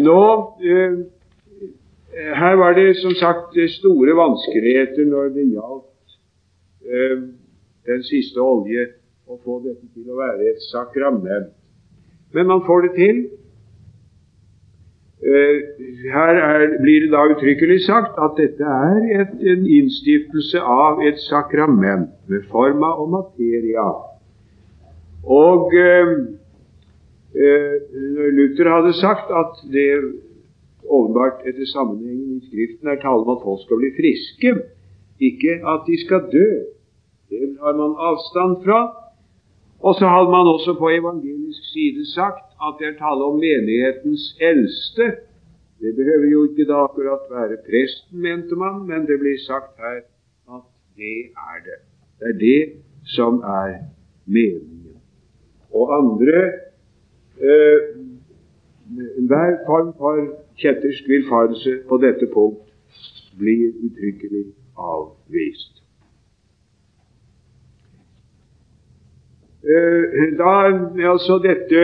Nå, 0.08 0.24
eh, 0.72 0.98
Her 2.12 2.56
var 2.60 2.74
det 2.76 2.96
som 3.00 3.14
sagt 3.16 3.56
store 3.80 4.16
vanskeligheter 4.18 5.06
når 5.08 5.30
det 5.36 5.46
gjaldt 5.54 6.16
eh, 6.84 7.22
den 7.88 8.04
siste 8.04 8.42
olje, 8.44 8.88
å 9.32 9.38
få 9.46 9.62
dette 9.64 9.88
til 9.96 10.10
å 10.12 10.18
være 10.20 10.50
et 10.52 10.66
sakrament. 10.68 11.54
Men 12.36 12.50
man 12.50 12.66
får 12.68 12.88
det 12.88 12.92
til. 12.98 13.22
Eh, 15.22 15.58
her 16.12 16.40
er, 16.42 16.66
blir 16.82 17.06
det 17.06 17.12
da 17.14 17.24
uttrykkelig 17.32 17.80
sagt 17.86 18.20
at 18.20 18.36
dette 18.40 18.66
er 18.66 19.22
et, 19.22 19.34
en 19.54 19.68
innstiftelse 19.78 20.60
av 20.60 21.04
et 21.06 21.20
sakrament 21.30 22.10
med 22.28 22.48
forma 22.52 22.90
og 23.00 23.12
materia. 23.16 23.88
Og 25.22 25.76
eh, 25.78 26.14
uh, 27.38 27.76
Luther 28.36 28.72
hadde 28.74 28.96
sagt 28.98 29.30
at 29.30 29.62
det 29.72 29.88
åpenbart 30.86 31.46
etter 31.48 31.66
sammenhengen 31.66 32.38
i 32.38 32.46
Skriften 32.48 32.88
er 32.88 33.02
tale 33.02 33.24
om 33.26 33.34
at 33.36 33.44
folk 33.46 33.62
skal 33.66 33.82
bli 33.82 33.92
friske, 34.00 34.50
ikke 35.30 35.54
at 35.74 35.82
de 35.88 35.96
skal 36.06 36.22
dø. 36.32 36.50
Det 37.30 37.58
har 37.64 37.76
man 37.82 37.94
avstand 38.10 38.64
fra. 38.66 38.80
Og 39.88 39.94
så 40.00 40.06
hadde 40.14 40.32
man 40.38 40.46
også 40.56 40.74
på 40.80 40.90
evangelisk 40.90 41.64
side 41.74 42.06
sagt 42.14 42.48
at 42.66 42.74
det 42.80 42.88
er 42.88 42.98
tale 43.06 43.24
om 43.30 43.38
menighetens 43.46 44.26
eldste. 44.50 45.06
Det 45.82 45.92
behøver 46.00 46.28
jo 46.32 46.40
ikke 46.50 46.66
da 46.72 46.84
akkurat 46.88 47.24
være 47.38 47.58
presten, 47.70 48.22
mente 48.22 48.56
man, 48.56 48.76
men 48.90 49.08
det 49.10 49.18
blir 49.20 49.40
sagt 49.48 49.74
her 49.86 50.00
at 50.56 50.66
det 50.98 51.18
er 51.52 51.58
det. 51.68 51.80
Det 52.20 52.28
er 52.34 52.38
det 52.48 52.62
som 53.16 53.34
er 53.42 53.72
meningen. 54.26 55.02
Og 55.74 55.86
andre 55.98 56.38
eh, 57.48 57.80
Hver 59.28 59.58
form 59.66 59.94
for 59.98 60.18
kjettersk 60.60 61.08
villfarelse 61.08 61.78
på 61.90 61.98
dette 61.98 62.28
punkt 62.34 62.66
blir 63.40 63.72
uttrykkelig 63.88 64.46
avvist. 64.76 65.82
Eh, 69.64 70.38
da 70.38 70.52
altså 71.12 71.38
dette 71.44 71.82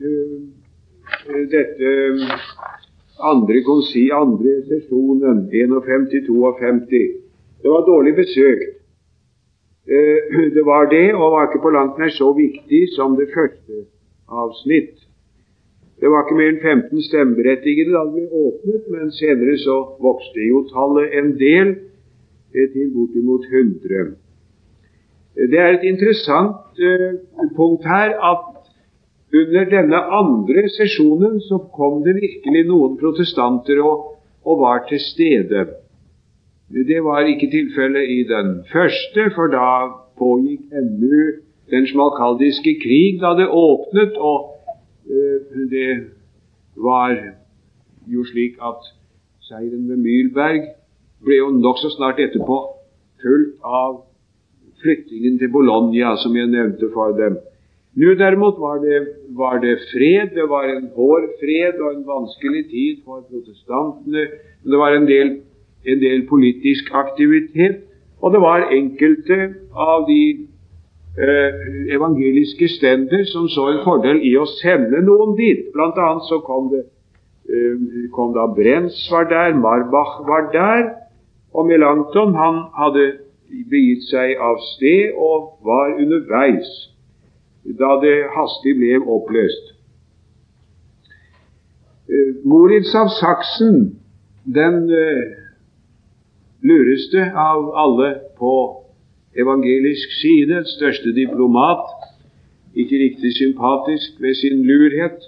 eh, 0.00 0.40
dette 1.52 1.90
andre, 3.20 3.62
konsi, 3.62 4.08
andre 4.10 4.62
sesjonen, 4.66 5.46
51-52, 5.52 7.02
det 7.62 7.70
var 7.70 7.86
dårlig 7.86 8.14
besøkt. 8.14 8.78
Eh, 9.86 10.18
det 10.54 10.64
var 10.64 10.88
det, 10.90 11.14
og 11.14 11.32
var 11.32 11.48
ikke 11.48 11.62
på 11.62 11.74
langt 11.76 11.98
nær 11.98 12.10
så 12.10 12.32
viktig 12.32 12.82
som 12.96 13.16
det 13.16 13.28
første 13.34 13.84
avsnitt. 14.28 15.11
Det 16.02 16.10
var 16.10 16.24
ikke 16.24 16.34
mer 16.34 16.48
enn 16.50 16.62
15 16.90 17.04
stemmeberettigede 17.06 17.92
da 17.94 18.00
det 18.08 18.14
ble 18.16 18.40
åpnet, 18.46 18.86
men 18.90 19.12
senere 19.14 19.54
så 19.62 19.76
vokste 20.02 20.42
jo 20.48 20.64
tallet 20.72 21.12
en 21.20 21.28
del 21.38 21.76
til 22.52 22.88
bortimot 22.90 23.46
100. 23.46 24.16
Det 25.52 25.60
er 25.60 25.76
et 25.76 25.86
interessant 25.86 26.80
uh, 26.82 27.12
punkt 27.56 27.86
her 27.86 28.16
at 28.18 28.48
under 29.32 29.68
denne 29.70 30.00
andre 30.18 30.66
sesjonen 30.74 31.38
så 31.46 31.60
kom 31.76 32.02
det 32.04 32.18
virkelig 32.18 32.64
noen 32.68 32.98
protestanter 33.00 33.78
og, 33.86 34.18
og 34.44 34.60
var 34.60 34.82
til 34.90 35.00
stede. 35.00 35.64
Det 36.90 37.00
var 37.04 37.30
ikke 37.30 37.50
tilfellet 37.52 38.10
i 38.10 38.22
den 38.28 38.58
første, 38.72 39.30
for 39.36 39.54
da 39.54 39.70
pågikk 40.18 40.66
ennå 40.82 41.22
den 41.70 41.86
smalkaldiske 41.86 42.74
krig 42.82 43.22
da 43.22 43.32
det 43.38 43.48
åpnet, 43.48 44.18
og 44.18 44.50
det 45.70 45.90
var 46.76 47.16
jo 48.06 48.24
slik 48.24 48.58
at 48.62 48.86
seieren 49.46 49.88
ved 49.88 50.00
Myrberg 50.02 50.68
ble 51.22 51.38
jo 51.38 51.50
nokså 51.54 51.92
snart 51.96 52.20
etterpå 52.22 52.58
fulgt 53.22 53.58
av 53.62 54.02
flyttingen 54.82 55.38
til 55.38 55.50
Bologna, 55.52 56.16
som 56.18 56.36
jeg 56.36 56.50
nevnte 56.50 56.90
for 56.94 57.14
dem. 57.18 57.38
Nå 58.00 58.14
derimot 58.16 58.56
var 58.58 58.80
det, 58.82 59.00
var 59.36 59.60
det, 59.62 59.76
fred. 59.92 60.32
Det 60.34 60.46
var 60.48 60.64
en 60.70 60.88
hård 60.96 61.28
fred 61.40 61.80
og 61.80 61.90
en 61.92 62.06
vanskelig 62.08 62.64
tid 62.70 63.02
for 63.04 63.20
protestantene. 63.28 64.26
Det 64.64 64.80
var 64.80 64.96
en 64.96 65.06
del, 65.06 65.34
en 65.84 66.00
del 66.00 66.24
politisk 66.30 66.88
aktivitet, 66.94 67.82
og 68.22 68.32
det 68.32 68.40
var 68.40 68.70
enkelte 68.72 69.38
av 69.74 70.06
de 70.08 70.22
eh, 70.30 70.40
evangeliske 71.16 72.68
stender 72.68 73.24
som 73.24 73.48
så 73.48 73.66
en 73.68 73.82
fordel 73.84 74.22
i 74.24 74.32
å 74.40 74.46
sende 74.48 75.02
noen 75.04 75.34
dit. 75.36 75.66
Blant 75.74 75.98
annet 76.00 76.24
så 76.28 76.40
kom 76.46 76.70
det 76.72 76.86
eh, 77.52 78.08
kom 78.14 78.32
da 78.32 78.46
Brenz 78.48 78.96
var 79.12 79.28
der, 79.28 79.52
Marbach 79.54 80.22
var 80.28 80.48
der, 80.52 80.88
og 81.52 81.68
Melanchthon 81.68 82.32
han 82.34 82.62
hadde 82.78 83.10
begitt 83.68 84.06
seg 84.08 84.40
av 84.40 84.56
sted 84.72 85.12
og 85.20 85.60
var 85.66 85.98
underveis 86.00 86.70
da 87.78 87.98
det 88.00 88.16
hastig 88.32 88.74
ble 88.80 88.96
oppløst. 89.04 89.74
Eh, 92.08 92.40
Moritz 92.48 92.94
av 92.96 93.12
Saksen, 93.20 93.98
den 94.42 94.88
lureste 96.62 97.28
av 97.36 97.68
alle 97.78 98.14
på 98.38 98.81
evangelisk 99.36 100.08
side, 100.20 100.64
største 100.76 101.14
diplomat, 101.14 101.84
ikke 102.74 102.98
riktig 103.04 103.32
sympatisk 103.36 104.20
ved 104.20 104.34
sin 104.34 104.64
lurhet. 104.66 105.18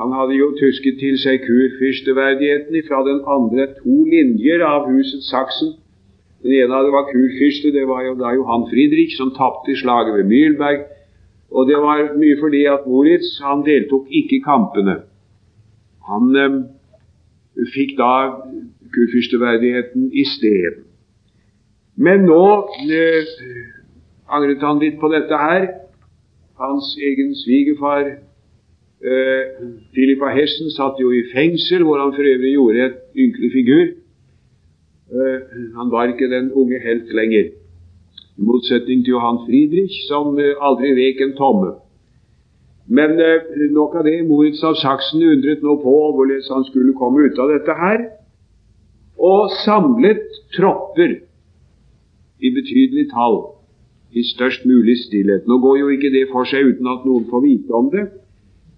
Han 0.00 0.12
hadde 0.12 0.34
jo 0.34 0.50
tusket 0.58 0.98
til 0.98 1.16
seg 1.22 1.44
kurfyrsteverdigheten 1.46 2.82
fra 2.88 3.00
den 3.08 3.20
andre 3.36 3.68
to 3.78 3.96
linjer 4.10 4.64
av 4.66 4.88
huset 4.90 5.22
Saksen 5.22 5.76
den 6.44 6.52
ene 6.60 6.76
av 6.76 6.84
det 6.84 6.92
var 6.92 7.06
kurfyrste, 7.08 7.70
det 7.72 7.86
var 7.88 8.02
jo 8.04 8.18
da 8.20 8.34
Johan 8.36 8.66
Friedrich, 8.68 9.16
som 9.16 9.30
tapte 9.32 9.72
slaget 9.80 10.12
ved 10.18 10.26
Mühlberg. 10.28 10.82
Og 11.56 11.68
det 11.70 11.78
var 11.80 12.10
mye 12.20 12.36
fordi 12.36 12.66
at 12.68 12.84
Moritz 12.84 13.38
han 13.40 13.62
deltok 13.64 14.10
ikke 14.12 14.36
i 14.36 14.44
kampene. 14.44 14.98
Han 16.10 16.36
eh, 16.36 16.58
fikk 17.72 17.94
da 17.96 18.12
kurfyrsteverdigheten 18.92 20.10
i 20.12 20.26
sted. 20.28 20.84
Men 21.96 22.24
nå 22.26 22.44
eh, 22.90 23.34
angret 24.26 24.62
han 24.66 24.80
litt 24.82 25.00
på 25.00 25.10
dette 25.12 25.38
her. 25.38 25.66
Hans 26.58 26.94
egen 26.98 27.34
svigerfar 27.38 28.06
eh, 29.04 30.30
Hessen 30.34 30.72
satt 30.74 30.98
jo 30.98 31.12
i 31.14 31.26
fengsel, 31.32 31.84
hvor 31.86 32.00
han 32.02 32.14
for 32.14 32.26
øvrig 32.26 32.54
gjorde 32.54 32.86
et 32.88 32.98
ynkelig 33.14 33.50
figur. 33.52 33.84
Eh, 35.14 35.40
han 35.78 35.90
var 35.90 36.10
ikke 36.10 36.30
den 36.30 36.50
unge 36.52 36.80
helt 36.82 37.14
lenger. 37.14 37.52
I 38.38 38.42
motsetning 38.42 39.04
til 39.04 39.14
Johan 39.14 39.44
Friedrich, 39.46 39.94
som 40.08 40.38
eh, 40.38 40.58
aldri 40.58 40.94
vek 40.98 41.20
en 41.22 41.36
tomme. 41.38 41.74
Men 42.86 43.20
eh, 43.20 43.70
nok 43.70 43.94
av 44.00 44.08
det. 44.08 44.16
Moritz 44.26 44.64
av 44.66 44.74
Saksen 44.80 45.22
undret 45.22 45.62
nå 45.62 45.76
på 45.82 45.94
hvordan 46.16 46.42
han 46.50 46.66
skulle 46.70 46.96
komme 46.98 47.28
ut 47.28 47.38
av 47.38 47.54
dette 47.54 47.78
her, 47.78 48.02
og 49.14 49.54
samlet 49.62 50.26
tropper 50.56 51.20
i 52.40 52.50
betydelig 52.54 53.08
tall 53.12 53.40
i 54.14 54.22
størst 54.22 54.66
mulig 54.66 54.98
stillhet. 55.04 55.46
Nå 55.46 55.58
går 55.58 55.78
jo 55.78 55.88
ikke 55.94 56.12
det 56.14 56.28
for 56.32 56.46
seg 56.46 56.74
uten 56.74 56.90
at 56.90 57.06
noen 57.06 57.26
får 57.30 57.42
vite 57.44 57.74
om 57.74 57.90
det, 57.90 58.04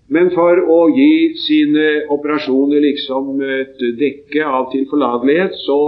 Men 0.08 0.30
for 0.30 0.60
å 0.70 0.82
gi 0.94 1.34
sine 1.42 1.86
operasjoner 2.14 2.84
liksom 2.84 3.40
et 3.42 3.80
dekke 3.98 4.44
av 4.46 4.68
tilforlatelighet, 4.70 5.56
så 5.64 5.78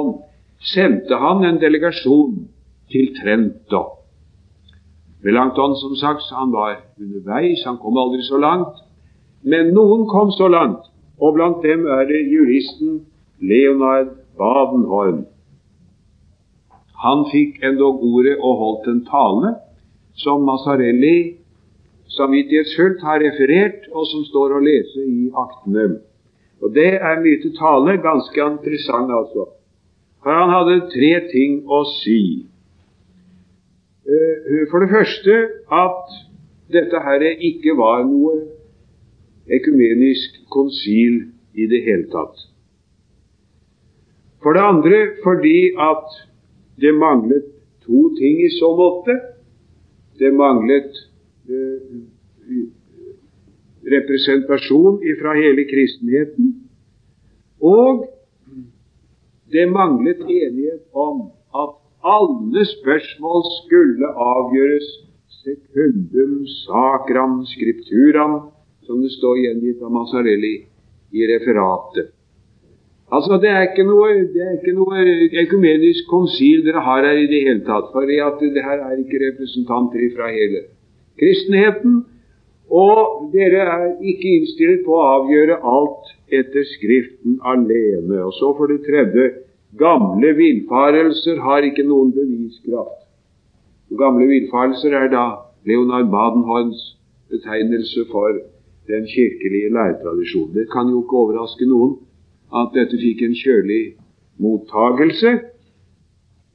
sendte 0.72 1.20
han 1.22 1.44
en 1.46 1.60
delegasjon 1.62 2.40
til 2.90 3.12
Trento. 3.14 3.84
Melanchthon, 5.22 5.76
som 5.78 5.94
sagt, 5.98 6.26
han 6.34 6.50
var 6.50 6.80
underveis, 6.98 7.62
han 7.66 7.78
kom 7.78 7.98
aldri 7.98 8.24
så 8.26 8.40
langt. 8.42 8.82
Men 9.46 9.70
noen 9.74 10.06
kom 10.10 10.32
så 10.34 10.48
langt, 10.50 10.90
og 11.22 11.36
blant 11.38 11.62
dem 11.62 11.86
er 11.86 12.06
det 12.10 12.24
juristen 12.26 13.04
Leonard 13.38 14.16
Badenhorn. 14.38 15.26
Han 17.04 17.26
fikk 17.30 17.62
endog 17.62 18.02
ordet 18.02 18.36
og 18.38 18.58
holdt 18.62 18.88
en 18.90 19.04
tale 19.06 19.54
som 20.18 20.42
Massarelli 20.46 21.38
samvittighetsfullt 22.10 23.02
har 23.04 23.20
referert, 23.22 23.86
og 23.92 24.06
som 24.10 24.24
står 24.26 24.56
å 24.56 24.62
lese 24.64 25.04
i 25.04 25.28
aktene. 25.36 26.00
Og 26.62 26.74
Det 26.74 26.94
er 26.96 27.20
mye 27.22 27.40
til 27.42 27.54
tale, 27.54 27.98
ganske 28.02 28.46
interessant 28.52 29.12
altså. 29.14 29.46
For 30.22 30.34
han 30.34 30.50
hadde 30.50 30.88
tre 30.90 31.12
ting 31.30 31.60
å 31.70 31.84
si. 32.00 32.46
Eh, 34.08 34.64
for 34.70 34.82
det 34.82 34.90
første 34.90 35.36
at 35.70 36.16
dette 36.72 37.02
her 37.04 37.22
ikke 37.22 37.76
var 37.78 38.02
noe 38.08 38.40
ekumenisk 39.48 40.40
konsil 40.50 41.28
i 41.54 41.68
det 41.70 41.84
hele 41.86 42.08
tatt. 42.12 42.48
For 44.42 44.54
det 44.54 44.64
andre 44.64 44.98
fordi 45.22 45.74
at 45.78 46.27
det 46.80 46.94
manglet 46.94 47.46
to 47.84 48.08
ting 48.18 48.40
i 48.46 48.50
så 48.58 48.72
måte. 48.76 49.16
Det 50.18 50.32
manglet 50.34 51.08
Eh, 51.48 52.66
representasjon 53.88 54.98
fra 55.20 55.32
hele 55.34 55.64
kristenheten. 55.64 56.48
Og 57.60 58.04
det 59.52 59.64
manglet 59.72 60.20
enighet 60.20 60.84
om 60.92 61.30
at 61.56 61.72
alle 62.04 62.64
spørsmål 62.68 63.40
skulle 63.62 64.12
avgjøres 64.34 64.88
secundum 65.40 66.44
sacram 66.66 67.40
scripturam, 67.54 68.36
som 68.84 69.00
det 69.02 69.12
står 69.16 69.40
gjengitt 69.44 69.80
av 69.80 69.94
Mazzarelli 69.96 70.54
i 71.16 71.30
referatet. 71.32 72.12
Altså, 73.12 73.38
Det 73.42 73.48
er 73.48 73.62
ikke 73.68 73.86
noe, 73.88 74.08
det 74.34 74.42
er 74.44 74.56
ikke 74.58 74.76
noe 74.76 75.04
ekumenisk 75.42 76.10
konsil 76.10 76.64
dere 76.66 76.82
har 76.84 77.06
her 77.08 77.16
i 77.16 77.28
det 77.30 77.40
hele 77.46 77.64
tatt. 77.64 77.88
For 77.92 78.04
det 78.04 78.64
her 78.68 78.78
er 78.84 78.96
ikke 79.00 79.22
representanter 79.22 80.10
fra 80.16 80.28
hele 80.34 80.66
kristenheten, 81.18 82.04
og 82.70 83.30
dere 83.32 83.64
er 83.64 83.86
ikke 84.04 84.34
innstilt 84.36 84.84
på 84.84 84.92
å 84.92 85.06
avgjøre 85.16 85.56
alt 85.64 86.10
etter 86.28 86.66
Skriften 86.74 87.38
alene. 87.40 88.20
Og 88.26 88.32
så 88.36 88.52
for 88.58 88.68
det 88.68 88.84
tredje 88.84 89.30
gamle 89.80 90.34
villfarelser 90.36 91.40
har 91.46 91.64
ikke 91.64 91.86
noen 91.88 92.12
beviskraft. 92.12 93.06
Gamle 93.96 94.28
villfarelser 94.28 94.92
er 94.92 95.08
da 95.12 95.24
Leonard 95.64 96.12
Badenhorns 96.12 96.82
betegnelse 97.32 98.04
for 98.12 98.36
den 98.88 99.08
kirkelige 99.08 99.72
læretradisjonen. 99.72 100.52
Det 100.54 100.68
kan 100.72 100.92
jo 100.92 101.00
ikke 101.02 101.24
overraske 101.24 101.68
noen 101.68 101.96
at 102.54 102.74
dette 102.74 102.98
fikk 103.00 103.22
en 103.26 103.36
kjølig 103.36 103.82
mottagelse. 104.40 105.34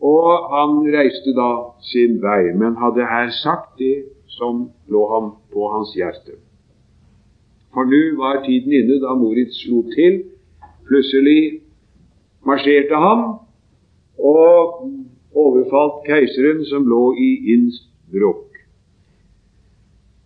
Og 0.04 0.30
han 0.52 0.80
reiste 0.96 1.32
da 1.38 1.50
sin 1.92 2.20
vei, 2.24 2.52
men 2.60 2.80
hadde 2.82 3.06
her 3.08 3.30
sagt 3.44 3.78
det 3.80 4.04
som 4.38 4.68
lå 4.92 5.04
ham 5.14 5.30
på 5.54 5.70
hans 5.76 5.94
hjerte. 5.96 6.36
For 7.74 7.88
nå 7.90 8.02
var 8.20 8.44
tiden 8.46 8.74
inne 8.74 9.00
da 9.02 9.16
Moritz 9.18 9.64
slo 9.64 9.84
til. 9.94 10.24
Plutselig 10.88 11.62
marsjerte 12.46 13.00
han 13.00 13.24
og 14.20 14.84
overfalt 15.34 16.04
keiseren 16.10 16.66
som 16.70 16.86
lå 16.90 17.04
i 17.18 17.30
Innsbruck. 17.56 18.50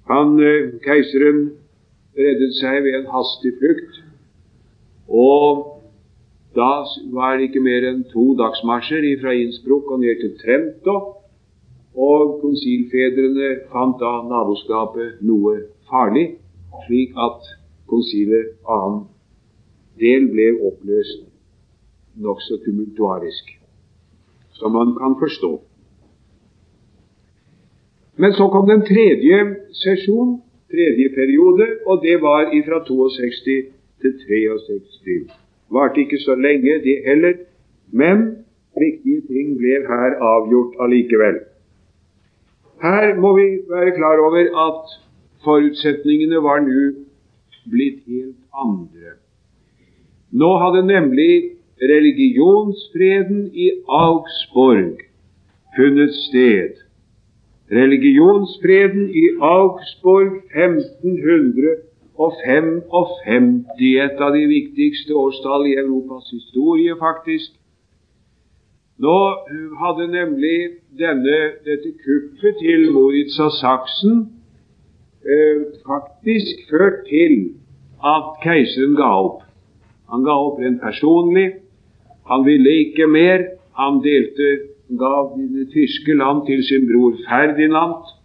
Han, 0.10 0.40
eh, 0.40 0.74
Keiseren 0.84 1.52
reddet 2.18 2.54
seg 2.60 2.84
ved 2.84 2.96
en 3.00 3.10
hastig 3.12 3.54
flukt, 3.60 4.02
og 5.08 5.78
da 6.56 6.84
var 7.14 7.38
det 7.38 7.50
ikke 7.50 7.62
mer 7.62 7.86
enn 7.86 8.04
to 8.12 8.32
dagsmarsjer 8.40 9.06
fra 9.22 9.36
Innsbruck 9.38 9.92
og 9.94 10.02
ned 10.02 10.22
til 10.22 10.34
Trento. 10.42 10.96
Og 11.98 12.38
konsilfedrene 12.42 13.50
fant 13.72 13.98
da 14.02 14.12
naboskapet 14.30 15.22
noe 15.26 15.54
farlig, 15.90 16.28
slik 16.86 17.16
at 17.18 17.48
konsilet 17.90 18.58
annen 18.70 19.08
del 20.02 20.28
ble 20.34 20.52
oppløst 20.70 21.24
nokså 22.22 22.60
tumultuarisk, 22.66 23.50
som 24.58 24.74
man 24.78 24.94
kan 24.98 25.18
forstå. 25.22 25.52
Men 28.18 28.34
så 28.34 28.50
kom 28.54 28.66
den 28.70 28.86
tredje 28.86 29.42
sesjon, 29.78 30.40
tredje 30.74 31.10
periode, 31.18 31.68
og 31.86 32.02
det 32.06 32.18
var 32.22 32.50
fra 32.66 32.82
62 32.86 33.77
til 34.02 34.14
63. 34.24 35.34
Varte 35.72 36.00
ikke 36.02 36.20
så 36.20 36.36
lenge, 36.36 36.80
det 36.84 36.98
heller, 37.06 37.34
men 37.92 38.18
viktige 38.80 39.22
ting 39.28 39.58
ble 39.60 39.82
her 39.90 40.18
avgjort 40.34 40.78
allikevel. 40.84 41.40
Her 42.82 43.16
må 43.20 43.36
vi 43.38 43.48
være 43.70 43.96
klar 43.98 44.18
over 44.28 44.46
at 44.68 44.98
forutsetningene 45.44 46.44
var 46.48 46.60
nå 46.66 46.84
blitt 47.72 48.04
helt 48.08 48.42
andre. 48.66 49.18
Nå 50.32 50.50
hadde 50.64 50.88
nemlig 50.88 51.58
religionsfreden 51.82 53.50
i 53.54 53.72
Augsburg 53.88 55.02
funnet 55.76 56.14
sted. 56.14 56.74
Religionsfreden 57.72 59.10
i 59.10 59.26
Augsburg 59.42 60.42
1555, 62.18 63.66
et 63.78 64.22
av 64.22 64.34
de 64.34 64.44
viktigste 64.50 65.14
årstall 65.14 65.68
i 65.70 65.78
Europas 65.78 66.32
historie, 66.34 66.96
faktisk. 67.00 67.54
Nå 68.98 69.18
hadde 69.78 70.08
nemlig 70.10 70.60
denne, 70.98 71.38
dette 71.66 71.92
kuppet 72.02 72.58
til 72.64 72.88
Moritz 72.96 73.38
av 73.40 73.52
Saksen 73.60 74.24
eh, 75.22 75.60
faktisk 75.86 76.66
ført 76.72 77.04
til 77.06 77.36
at 78.02 78.42
keiseren 78.42 78.98
ga 78.98 79.12
opp. 79.28 79.44
Han 80.10 80.26
ga 80.26 80.34
opp 80.48 80.58
rent 80.64 80.82
personlig. 80.82 81.52
Han 82.32 82.46
ville 82.48 82.74
ikke 82.88 83.06
mer. 83.12 83.46
Han 83.78 84.02
delte, 84.02 84.50
gav 84.98 85.36
det 85.38 85.70
tyske 85.76 86.18
land 86.18 86.48
til 86.48 86.64
sin 86.66 86.90
bror 86.90 87.14
Ferdinand 87.28 88.17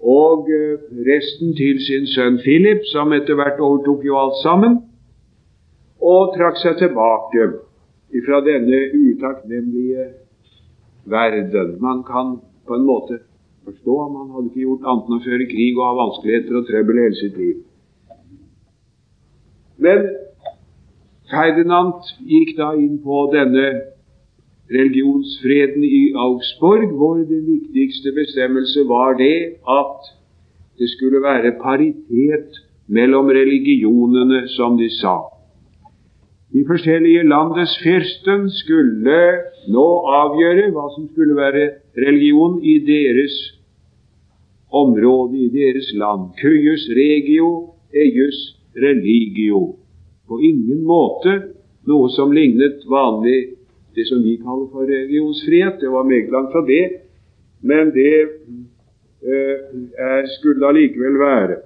og 0.00 0.50
eh, 0.52 0.82
resten 1.08 1.54
til 1.56 1.80
sin 1.80 2.06
sønn 2.06 2.38
Philip, 2.44 2.84
som 2.92 3.12
etter 3.16 3.38
hvert 3.38 3.60
overtok 3.60 4.04
jo 4.04 4.18
alt 4.20 4.36
sammen, 4.42 4.82
og 6.00 6.34
trakk 6.36 6.60
seg 6.60 6.76
tilbake 6.82 7.48
fra 8.26 8.42
denne 8.44 8.82
utakknemlige 8.92 10.04
verden. 11.08 11.76
Man 11.80 12.04
kan 12.04 12.36
på 12.66 12.76
en 12.76 12.86
måte 12.86 13.18
forstå 13.64 13.96
at 14.04 14.12
man 14.12 14.30
hadde 14.34 14.50
ikke 14.50 14.66
gjort 14.66 14.86
annet 14.86 15.08
enn 15.08 15.18
å 15.18 15.24
føre 15.24 15.48
krig 15.50 15.78
og 15.78 15.86
ha 15.86 15.96
vanskeligheter 16.02 16.60
og 16.60 16.68
trøbbel 16.68 17.02
hele 17.02 17.18
sitt 17.18 17.40
liv. 17.40 17.56
Men 19.82 20.06
Ferdinand 21.30 22.06
gikk 22.30 22.54
da 22.60 22.70
inn 22.78 23.00
på 23.02 23.26
denne 23.32 23.66
religionsfreden 24.70 25.84
i 25.84 26.12
Augsburg, 26.14 26.88
hvor 26.98 27.14
den 27.14 27.46
viktigste 27.46 28.12
bestemmelse 28.12 28.80
var 28.88 29.16
det 29.18 29.38
at 29.68 30.12
det 30.78 30.88
skulle 30.90 31.22
være 31.22 31.54
paritet 31.62 32.60
mellom 32.86 33.26
religionene, 33.26 34.48
som 34.48 34.76
de 34.78 34.90
sa. 34.90 35.16
De 36.52 36.64
forskjellige 36.66 37.22
landes 37.28 37.78
fyrsten 37.82 38.50
skulle 38.50 39.18
nå 39.68 39.88
avgjøre 40.20 40.70
hva 40.74 40.86
som 40.94 41.08
skulle 41.10 41.36
være 41.36 41.64
religion 41.96 42.60
i 42.62 42.78
deres 42.86 43.34
område, 44.72 45.38
i 45.38 45.48
deres 45.50 45.90
land. 45.94 46.30
Cuius 46.40 46.86
regio, 46.96 47.50
eius 47.94 48.38
religio. 48.76 49.76
På 50.28 50.38
ingen 50.40 50.84
måte 50.86 51.34
noe 51.86 52.10
som 52.14 52.32
lignet 52.34 52.86
vanlig 52.90 53.55
det 53.96 54.06
som 54.08 54.22
vi 54.24 54.36
kaller 54.36 54.68
for 54.72 54.82
religionsfrihet. 54.96 55.80
Det 55.80 55.90
var 55.90 56.02
meget 56.12 56.30
langt 56.34 56.52
fra 56.52 56.62
det, 56.72 56.84
men 57.60 57.84
det 57.98 58.14
eh, 59.30 60.22
skulle 60.36 60.66
allikevel 60.66 61.18
være. 61.18 61.56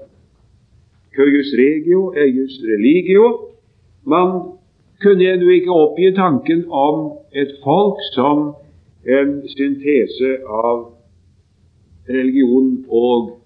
Curius 1.17 1.51
regio, 1.65 2.01
eius 2.23 2.55
religio. 2.73 3.25
Man 4.07 4.29
kunne 5.03 5.25
jeg 5.25 5.37
nå 5.41 5.49
ikke 5.49 5.73
oppgi 5.73 6.13
tanken 6.15 6.65
om 6.71 6.97
et 7.33 7.53
folk 7.65 7.99
som 8.15 8.55
en 9.07 9.31
syntese 9.49 10.31
av 10.47 10.79
religion 12.09 12.85
og, 12.89 13.41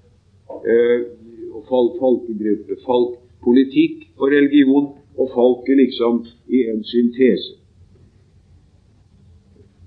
eh, 0.68 1.00
folk, 1.68 1.92
folkegruppe, 2.00 2.76
folk, 2.84 3.18
politikk 3.44 4.08
og 4.18 4.28
religion 4.28 4.86
og 5.18 5.30
folket 5.34 5.76
liksom 5.76 6.24
i 6.48 6.64
en 6.72 6.84
syntese. 6.84 7.63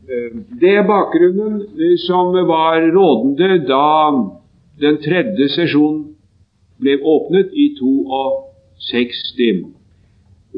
Eh, 0.08 0.32
det 0.62 0.72
er 0.80 0.86
bakgrunnen 0.88 1.56
eh, 1.76 1.98
som 2.00 2.32
var 2.48 2.80
rådende 2.96 3.58
da 3.68 3.88
den 4.80 5.02
tredje 5.04 5.50
sesjonen 5.52 6.14
ble 6.80 6.94
åpnet 7.04 7.50
i 7.52 7.66
62. 7.76 9.66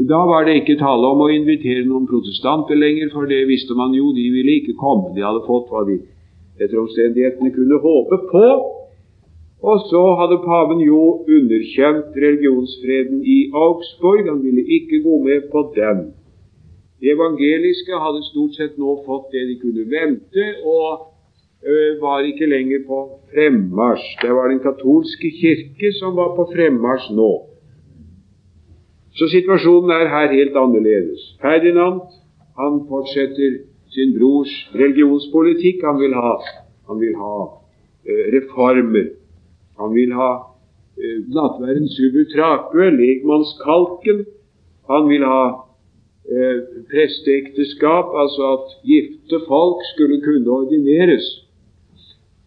Da 0.10 0.20
var 0.32 0.46
det 0.46 0.60
ikke 0.60 0.78
tale 0.78 1.10
om 1.10 1.24
å 1.26 1.32
invitere 1.34 1.88
noen 1.88 2.06
protestanter 2.12 2.78
lenger, 2.78 3.10
for 3.14 3.26
det 3.26 3.48
visste 3.50 3.74
man 3.74 3.96
jo, 3.98 4.12
de 4.14 4.28
ville 4.36 4.60
ikke 4.60 4.78
komme. 4.78 5.16
De 5.16 5.26
hadde 5.26 5.42
fått 5.48 5.72
hva 5.72 5.82
de 5.88 5.98
etter 6.60 6.78
omstendighetene 6.84 7.50
kunne 7.56 7.82
håpe 7.82 8.22
på. 8.30 8.46
Og 9.60 9.82
så 9.90 10.04
hadde 10.22 10.44
paven 10.46 10.86
jo 10.86 11.02
underkjent 11.26 12.16
religionsfreden 12.16 13.26
i 13.26 13.40
Augsburg. 13.50 14.30
Han 14.30 14.44
ville 14.46 14.64
ikke 14.78 15.02
gå 15.04 15.20
med 15.26 15.50
på 15.52 15.66
den. 15.76 16.12
De 17.00 17.12
evangeliske 17.14 17.96
hadde 18.04 18.26
stort 18.28 18.58
sett 18.60 18.80
nå 18.80 18.98
fått 19.06 19.32
det 19.32 19.46
de 19.48 19.56
kunne 19.62 19.86
vente, 19.92 20.48
og 20.68 21.14
ø, 21.64 21.78
var 22.02 22.28
ikke 22.28 22.50
lenger 22.52 22.84
på 22.88 23.00
fremmarsj. 23.32 24.08
Det 24.24 24.34
var 24.36 24.52
den 24.52 24.60
katolske 24.64 25.32
kirke 25.40 25.94
som 26.00 26.18
var 26.20 26.34
på 26.36 26.50
fremmarsj 26.52 27.14
nå. 27.16 27.30
Så 29.16 29.30
situasjonen 29.32 29.92
er 29.96 30.12
her 30.12 30.34
helt 30.36 30.58
annerledes. 30.60 31.24
Ferdinand 31.42 32.04
han 32.60 32.84
fortsetter 32.92 33.62
sin 33.96 34.14
brors 34.18 34.52
religionspolitikk. 34.76 35.82
Han 35.88 36.00
vil 36.04 36.14
ha, 36.14 36.36
han 36.88 37.00
vil 37.00 37.16
ha 37.16 37.38
eh, 38.04 38.26
reformer. 38.36 39.10
Han 39.80 39.96
vil 39.96 40.14
ha 40.20 40.30
eh, 41.00 41.18
nattverdens 41.32 41.96
subutrakue, 41.96 42.92
legmannskalken. 43.00 44.26
Han 44.92 45.08
vil 45.10 45.24
ha 45.24 45.69
eh, 46.30 46.58
presteekteskap, 46.92 48.14
altså 48.22 48.52
at 48.56 48.68
gifte 48.92 49.42
folk 49.48 49.86
skulle 49.94 50.20
kunne 50.26 50.50
ordineres. 50.60 51.26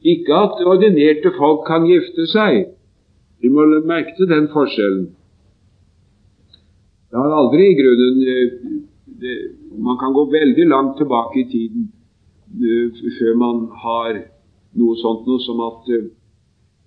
Ikke 0.03 0.35
at 0.35 0.63
ordinerte 0.67 1.31
folk 1.39 1.67
kan 1.67 1.87
gifte 1.87 2.27
seg. 2.27 2.73
Vi 3.43 3.51
må 3.51 3.67
merke 3.87 4.15
til 4.19 4.31
den 4.31 4.49
forskjellen. 4.55 5.11
Det 7.11 7.21
har 7.21 7.35
aldri 7.37 7.67
i 7.69 7.79
grunnen 7.79 8.23
eh, 8.33 8.53
det, 9.23 9.35
Man 9.79 9.99
kan 10.01 10.13
gå 10.13 10.25
veldig 10.31 10.67
langt 10.69 10.97
tilbake 10.99 11.41
i 11.41 11.49
tiden 11.51 11.91
uh, 12.63 12.89
før 13.19 13.37
man 13.41 13.61
har 13.85 14.19
noe 14.81 14.97
sånt 15.01 15.27
noe 15.29 15.41
som 15.41 15.61
at 15.65 15.89
uh, 15.97 16.09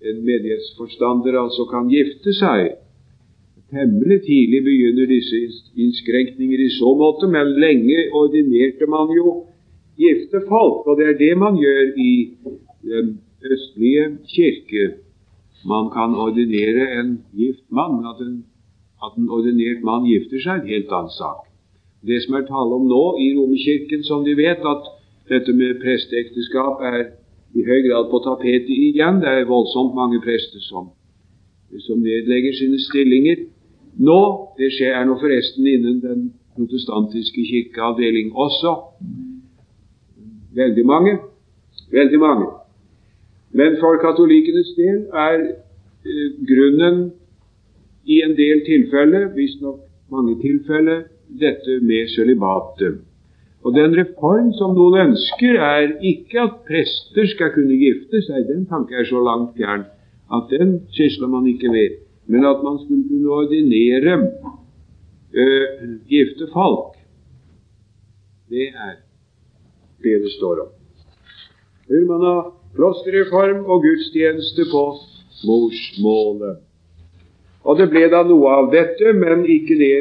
en 0.06 0.20
menighetsforstander 0.26 1.38
altså 1.40 1.66
kan 1.72 1.90
gifte 1.90 2.34
seg. 2.38 2.76
Temmelig 3.76 4.22
tidlig 4.24 4.62
begynner 4.64 5.08
disse 5.10 5.40
innskrenkninger 5.84 6.60
i 6.64 6.70
så 6.80 6.94
måte, 6.96 7.28
men 7.28 7.50
lenge 7.64 7.98
ordinerte 8.20 8.88
man 8.88 9.10
jo 9.12 9.32
gifte 10.00 10.40
folk, 10.48 10.86
og 10.88 11.00
det 11.00 11.08
er 11.10 11.18
det 11.20 11.34
man 11.38 11.58
gjør 11.60 11.82
i 12.10 12.12
den 12.88 13.10
østlige 13.52 14.06
kirke. 14.34 14.86
Man 15.68 15.90
kan 15.96 16.16
ordinere 16.26 16.86
en 17.00 17.10
gift 17.36 17.66
mann, 17.80 17.98
at 18.12 18.22
en, 18.28 18.38
at 19.06 19.18
en 19.20 19.28
ordinert 19.38 19.84
mann 19.90 20.08
gifter 20.08 20.40
seg, 20.46 20.56
er 20.56 20.64
en 20.64 20.72
helt 20.76 20.94
annen 21.00 21.16
sak. 21.18 21.42
Det 22.08 22.22
som 22.24 22.38
er 22.40 22.46
tale 22.48 22.78
om 22.80 22.86
nå 22.88 23.04
i 23.26 23.28
Romerkirken, 23.36 24.06
som 24.08 24.24
de 24.24 24.38
vet, 24.40 24.64
at 24.74 24.88
dette 25.34 25.52
med 25.58 25.82
presteekteskap 25.84 26.86
er 26.94 27.02
i 27.60 27.66
høy 27.68 27.82
grad 27.90 28.08
på 28.14 28.24
tapetet 28.24 28.72
igjen. 28.72 29.20
Det 29.20 29.36
er 29.36 29.52
voldsomt 29.52 29.98
mange 30.00 30.22
prester 30.24 30.64
som, 30.64 30.94
som 31.88 32.00
nedlegger 32.08 32.56
sine 32.56 32.80
stillinger 32.88 33.44
nå. 33.98 34.22
Det 34.58 34.72
skjer 34.74 34.98
er 34.98 35.08
nå 35.08 35.18
forresten 35.22 35.68
innen 35.68 36.02
den 36.04 36.28
protestantiske 36.56 37.46
kirkeavdeling 37.50 38.34
også. 38.34 38.76
Veldig 40.56 40.86
mange. 40.86 41.18
Veldig 41.92 42.20
mange. 42.20 42.48
Men 43.56 43.78
for 43.80 44.00
katolikkenes 44.04 44.72
del 44.78 45.02
er 45.14 45.42
eh, 45.44 46.30
grunnen 46.50 47.12
i 48.06 48.22
en 48.22 48.36
del 48.38 48.64
tilfeller, 48.68 49.30
visstnok 49.36 49.82
mange 50.12 50.38
tilfeller, 50.42 51.06
dette 51.40 51.80
med 51.82 52.10
sølibatet. 52.14 53.02
Og 53.66 53.74
den 53.74 53.96
reform 53.98 54.52
som 54.54 54.76
noen 54.78 55.10
ønsker, 55.10 55.58
er 55.58 55.96
ikke 56.06 56.44
at 56.44 56.60
prester 56.68 57.26
skal 57.32 57.50
kunne 57.56 57.80
gifte 57.80 58.22
seg. 58.28 58.46
Den 58.46 58.68
tanken 58.70 59.00
er 59.02 59.08
så 59.10 59.24
langt 59.26 59.56
fjern 59.58 59.88
at 60.34 60.52
den 60.52 60.80
sysler 60.94 61.30
man 61.32 61.48
ikke 61.50 61.72
ved. 61.74 61.98
Men 62.28 62.46
at 62.46 62.64
man 62.66 62.80
skulle 62.82 63.06
kunne 63.10 63.34
ordinere 63.40 64.18
uh, 65.36 65.66
gifte 66.10 66.50
folk, 66.54 66.96
det 68.50 68.70
er 68.72 68.96
det 70.04 70.22
det 70.24 70.32
står 70.38 70.62
om. 70.66 70.72
Hør 71.90 72.06
man 72.10 72.26
har 72.26 72.42
klosterreform 72.76 73.66
og 73.66 73.84
gudstjeneste 73.86 74.66
på 74.72 74.84
morsmålet. 75.46 76.62
Og 77.66 77.80
det 77.80 77.88
ble 77.90 78.06
da 78.14 78.22
noe 78.26 78.52
av 78.60 78.68
dette, 78.74 79.14
men 79.18 79.46
ikke 79.50 79.78
det. 79.80 79.96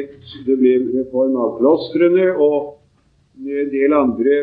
Det 0.45 0.57
ble 0.59 0.75
reform 0.99 1.37
av 1.41 1.55
klostrene 1.59 2.27
og 2.33 2.75
en 3.41 3.71
del 3.71 3.95
andre 3.97 4.35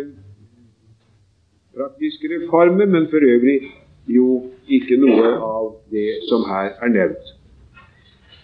praktiske 1.76 2.28
reformer, 2.32 2.86
men 2.86 3.06
for 3.12 3.22
øvrig 3.22 3.60
jo 4.10 4.42
ikke 4.66 4.98
noe 5.00 5.36
av 5.38 5.70
det 5.94 6.18
som 6.28 6.42
her 6.50 6.74
er 6.82 6.92
nevnt. 6.92 7.30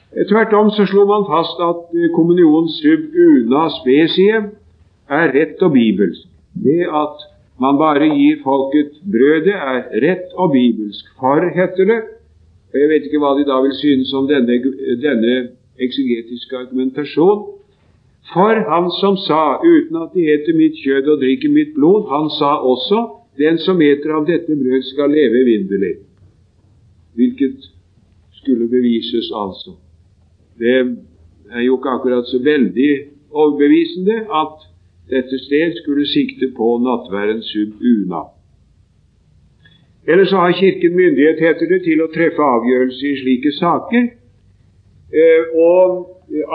Tvert 0.08 0.52
om 0.56 0.70
så 0.72 0.86
slo 0.88 1.04
man 1.04 1.26
fast 1.28 1.58
at 1.60 1.90
kommunion 2.16 2.68
sub 2.72 3.10
una 3.12 3.66
specie 3.76 4.38
er 5.08 5.32
rett 5.34 5.60
og 5.62 5.74
bibelsk. 5.74 6.24
Det 6.64 6.86
at 6.88 7.26
man 7.60 7.76
bare 7.76 8.08
gir 8.14 8.40
folket 8.44 8.96
brødet, 9.04 9.52
er 9.52 9.84
rett 10.04 10.32
og 10.34 10.52
bibelsk. 10.52 11.04
For, 11.20 11.44
heter 11.54 11.84
det. 11.84 12.00
Og 12.72 12.80
Jeg 12.80 12.88
vet 12.88 13.04
ikke 13.04 13.20
hva 13.20 13.34
de 13.36 13.44
da 13.48 13.60
vil 13.64 13.74
synes 13.76 14.12
om 14.16 14.28
denne, 14.28 14.58
denne 15.02 15.36
eksegetiske 15.80 16.56
argumentasjon. 16.56 17.46
For 18.32 18.60
han 18.68 18.90
som 19.00 19.16
sa, 19.16 19.60
uten 19.64 19.96
at 20.02 20.12
de 20.16 20.28
eter 20.32 20.56
mitt 20.56 20.76
kjød 20.84 21.08
og 21.08 21.20
drikker 21.22 21.52
mitt 21.52 21.74
blod, 21.76 22.08
han 22.12 22.28
sa 22.36 22.58
også, 22.60 23.04
den 23.40 23.58
som 23.64 23.80
eter 23.80 24.12
av 24.16 24.26
dette 24.28 24.56
brød, 24.56 24.82
skal 24.92 25.12
leve 25.12 25.44
evinnelig. 25.44 25.94
Hvilket 27.16 27.68
skulle 28.40 28.68
bevises, 28.68 29.32
altså. 29.34 29.78
Det 30.58 30.78
er 31.54 31.62
jo 31.66 31.76
ikke 31.78 31.94
akkurat 31.96 32.26
så 32.30 32.40
veldig 32.44 32.90
overbevisende 33.30 34.16
at 34.42 34.66
dette 35.10 35.38
sted 35.46 35.78
skulle 35.82 36.06
sikte 36.06 36.50
på 36.56 36.66
nattværen 36.84 37.42
sub 37.42 37.80
una. 37.92 38.22
Eller 40.08 40.24
så 40.24 40.36
har 40.36 40.52
Kirken 40.52 40.96
myndighet, 40.96 41.40
heter 41.40 41.66
det, 41.72 41.82
til 41.84 42.00
å 42.00 42.12
treffe 42.12 42.44
avgjørelse 42.44 43.08
i 43.08 43.18
slike 43.22 43.52
saker. 43.58 44.06
Eh, 45.20 45.42
og 45.56 46.06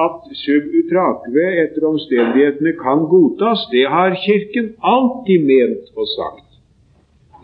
at 0.05 0.33
sub 0.37 0.73
utrakve 0.79 1.45
etter 1.63 1.85
omstendighetene 1.89 2.73
kan 2.81 3.05
godtas, 3.13 3.67
det 3.71 3.85
har 3.89 4.17
Kirken 4.25 4.73
alltid 4.81 5.45
ment 5.49 5.93
og 5.97 6.09
sagt. 6.17 6.49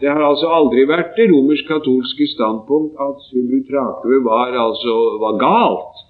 Det 0.01 0.09
har 0.09 0.21
altså 0.23 0.49
aldri 0.55 0.85
vært 0.87 1.17
det 1.17 1.27
romersk-katolske 1.31 2.29
standpunkt 2.33 2.97
at 3.05 3.25
sub 3.29 3.49
utrakve 3.59 4.21
var, 4.25 4.53
altså, 4.65 4.95
var 5.23 5.41
galt. 5.41 6.05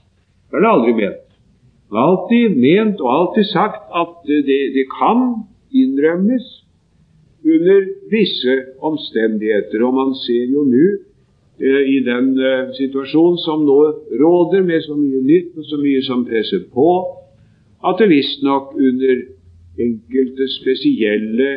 Det 0.49 0.57
har 0.57 0.65
det 0.65 0.71
aldri 0.75 0.93
ment. 0.97 1.27
Det 1.89 1.97
har 1.97 2.07
alltid 2.13 2.57
ment 2.57 3.01
og 3.01 3.11
alltid 3.13 3.49
sagt 3.49 3.85
at 4.01 4.15
det, 4.27 4.59
det 4.75 4.85
kan 4.95 5.45
innrømmes 5.73 6.47
under 7.45 7.85
visse 8.11 8.55
omstendigheter. 8.81 9.85
Og 9.85 9.93
man 9.93 10.15
ser 10.25 10.49
jo 10.53 10.65
nå 10.67 10.87
Eh, 11.61 11.83
i 11.95 11.97
den 11.99 12.27
uh, 12.39 12.71
situasjonen 12.71 13.37
som 13.43 13.65
nå 13.67 13.79
råder, 14.21 14.61
med 14.63 14.79
så 14.85 14.95
mye 14.95 15.19
nytt 15.27 15.57
og 15.59 15.65
så 15.67 15.79
mye 15.81 16.01
som 16.07 16.21
presser 16.23 16.61
på, 16.71 16.91
at 17.83 17.99
det 17.99 18.07
visstnok 18.13 18.77
under 18.79 19.25
enkelte 19.83 20.47
spesielle 20.53 21.49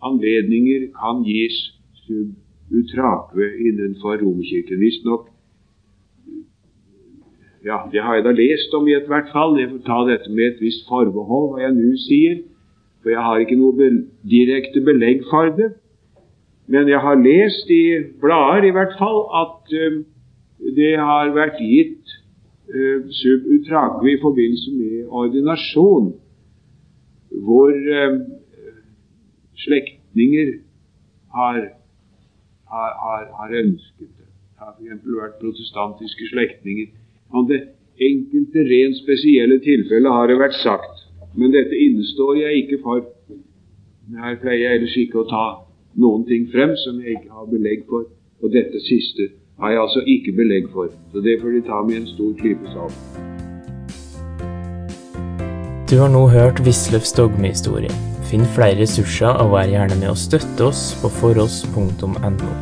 anledninger 0.00 0.86
kan 0.96 1.20
gis 1.28 1.58
sub 2.06 2.32
utrakve 2.72 3.50
innenfor 3.68 4.16
Romkirken. 4.22 4.80
Visstnok 4.80 5.28
ja, 7.64 7.82
det 7.92 8.02
har 8.02 8.14
jeg 8.14 8.24
da 8.24 8.32
lest 8.32 8.74
om 8.74 8.88
i 8.88 8.94
ethvert 8.96 9.28
fall. 9.32 9.58
Jeg 9.60 9.70
får 9.70 9.82
ta 9.84 9.98
dette 10.08 10.32
med 10.32 10.46
et 10.46 10.62
visst 10.64 10.86
forbehold, 10.88 11.50
hva 11.52 11.64
jeg 11.64 11.76
nå 11.76 11.90
sier. 12.06 12.38
For 13.02 13.12
jeg 13.12 13.24
har 13.24 13.42
ikke 13.42 13.58
noe 13.60 13.76
be 13.76 13.90
direkte 14.28 14.80
belegg 14.84 15.26
for 15.28 15.52
det. 15.56 15.72
Men 16.70 16.88
jeg 16.88 17.00
har 17.02 17.20
lest 17.20 17.70
i 17.74 17.82
blader 18.22 18.68
i 18.68 18.72
hvert 18.76 18.94
fall 18.98 19.24
at 19.42 19.72
uh, 19.74 20.00
det 20.76 20.92
har 21.00 21.32
vært 21.34 21.58
gitt 21.58 22.12
uh, 22.70 23.08
sub 23.20 23.48
utragve 23.56 24.12
i 24.12 24.20
forbindelse 24.22 24.74
med 24.76 25.16
ordinasjon, 25.22 26.12
hvor 27.48 27.74
uh, 27.74 28.20
slektninger 29.64 30.54
har, 31.34 31.60
har, 32.72 32.90
har, 33.04 33.26
har, 33.40 33.56
ønsket 33.64 34.08
det. 34.08 34.28
har 34.60 34.76
f.eks. 34.78 35.04
vært 35.18 35.40
protestantiske 35.42 36.30
slektninger. 36.30 36.92
Om 37.30 37.46
det 37.46 37.60
enkelte 38.02 38.62
rent 38.66 38.96
spesielle 38.98 39.60
tilfellet 39.62 40.10
har 40.12 40.26
det 40.26 40.38
vært 40.40 40.56
sagt, 40.58 41.04
men 41.38 41.52
dette 41.54 41.76
innestår 41.78 42.40
jeg 42.40 42.64
ikke 42.64 42.78
for. 42.82 43.04
Her 44.10 44.38
pleier 44.42 44.64
jeg 44.64 44.80
ellers 44.80 44.96
ikke 44.98 45.20
å 45.20 45.28
ta 45.30 45.44
noen 46.02 46.24
ting 46.26 46.48
frem 46.50 46.74
som 46.82 46.98
jeg 46.98 47.20
ikke 47.20 47.36
har 47.36 47.46
belegg 47.52 47.84
for, 47.86 48.08
og 48.42 48.50
dette 48.50 48.82
siste 48.82 49.28
har 49.62 49.76
jeg 49.76 49.82
altså 49.84 50.02
ikke 50.10 50.34
belegg 50.40 50.66
for. 50.74 50.90
Så 51.12 51.22
det 51.22 51.38
får 51.42 51.54
de 51.54 51.62
ta 51.68 51.78
med 51.86 52.00
en 52.00 52.10
stor 52.10 52.34
klype 52.40 52.74
salt. 52.74 52.98
Du 55.90 55.96
har 56.02 56.10
nå 56.10 56.26
hørt 56.34 56.62
Wisløffs 56.66 57.14
dogmehistorie. 57.14 57.94
Finn 58.26 58.46
flere 58.56 58.78
ressurser 58.82 59.38
og 59.42 59.54
vær 59.54 59.70
gjerne 59.70 60.02
med 60.02 60.10
å 60.10 60.18
støtte 60.18 60.66
oss 60.66 60.82
på 60.98 61.10
foross.no. 61.20 62.52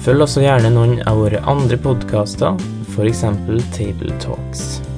Følg 0.00 0.24
også 0.24 0.44
gjerne 0.44 0.72
noen 0.72 1.00
av 1.08 1.20
våre 1.20 1.40
andre 1.48 1.76
podkaster, 1.80 2.56
f.eks. 3.00 3.22
Table 3.72 4.18
Talks. 4.18 4.89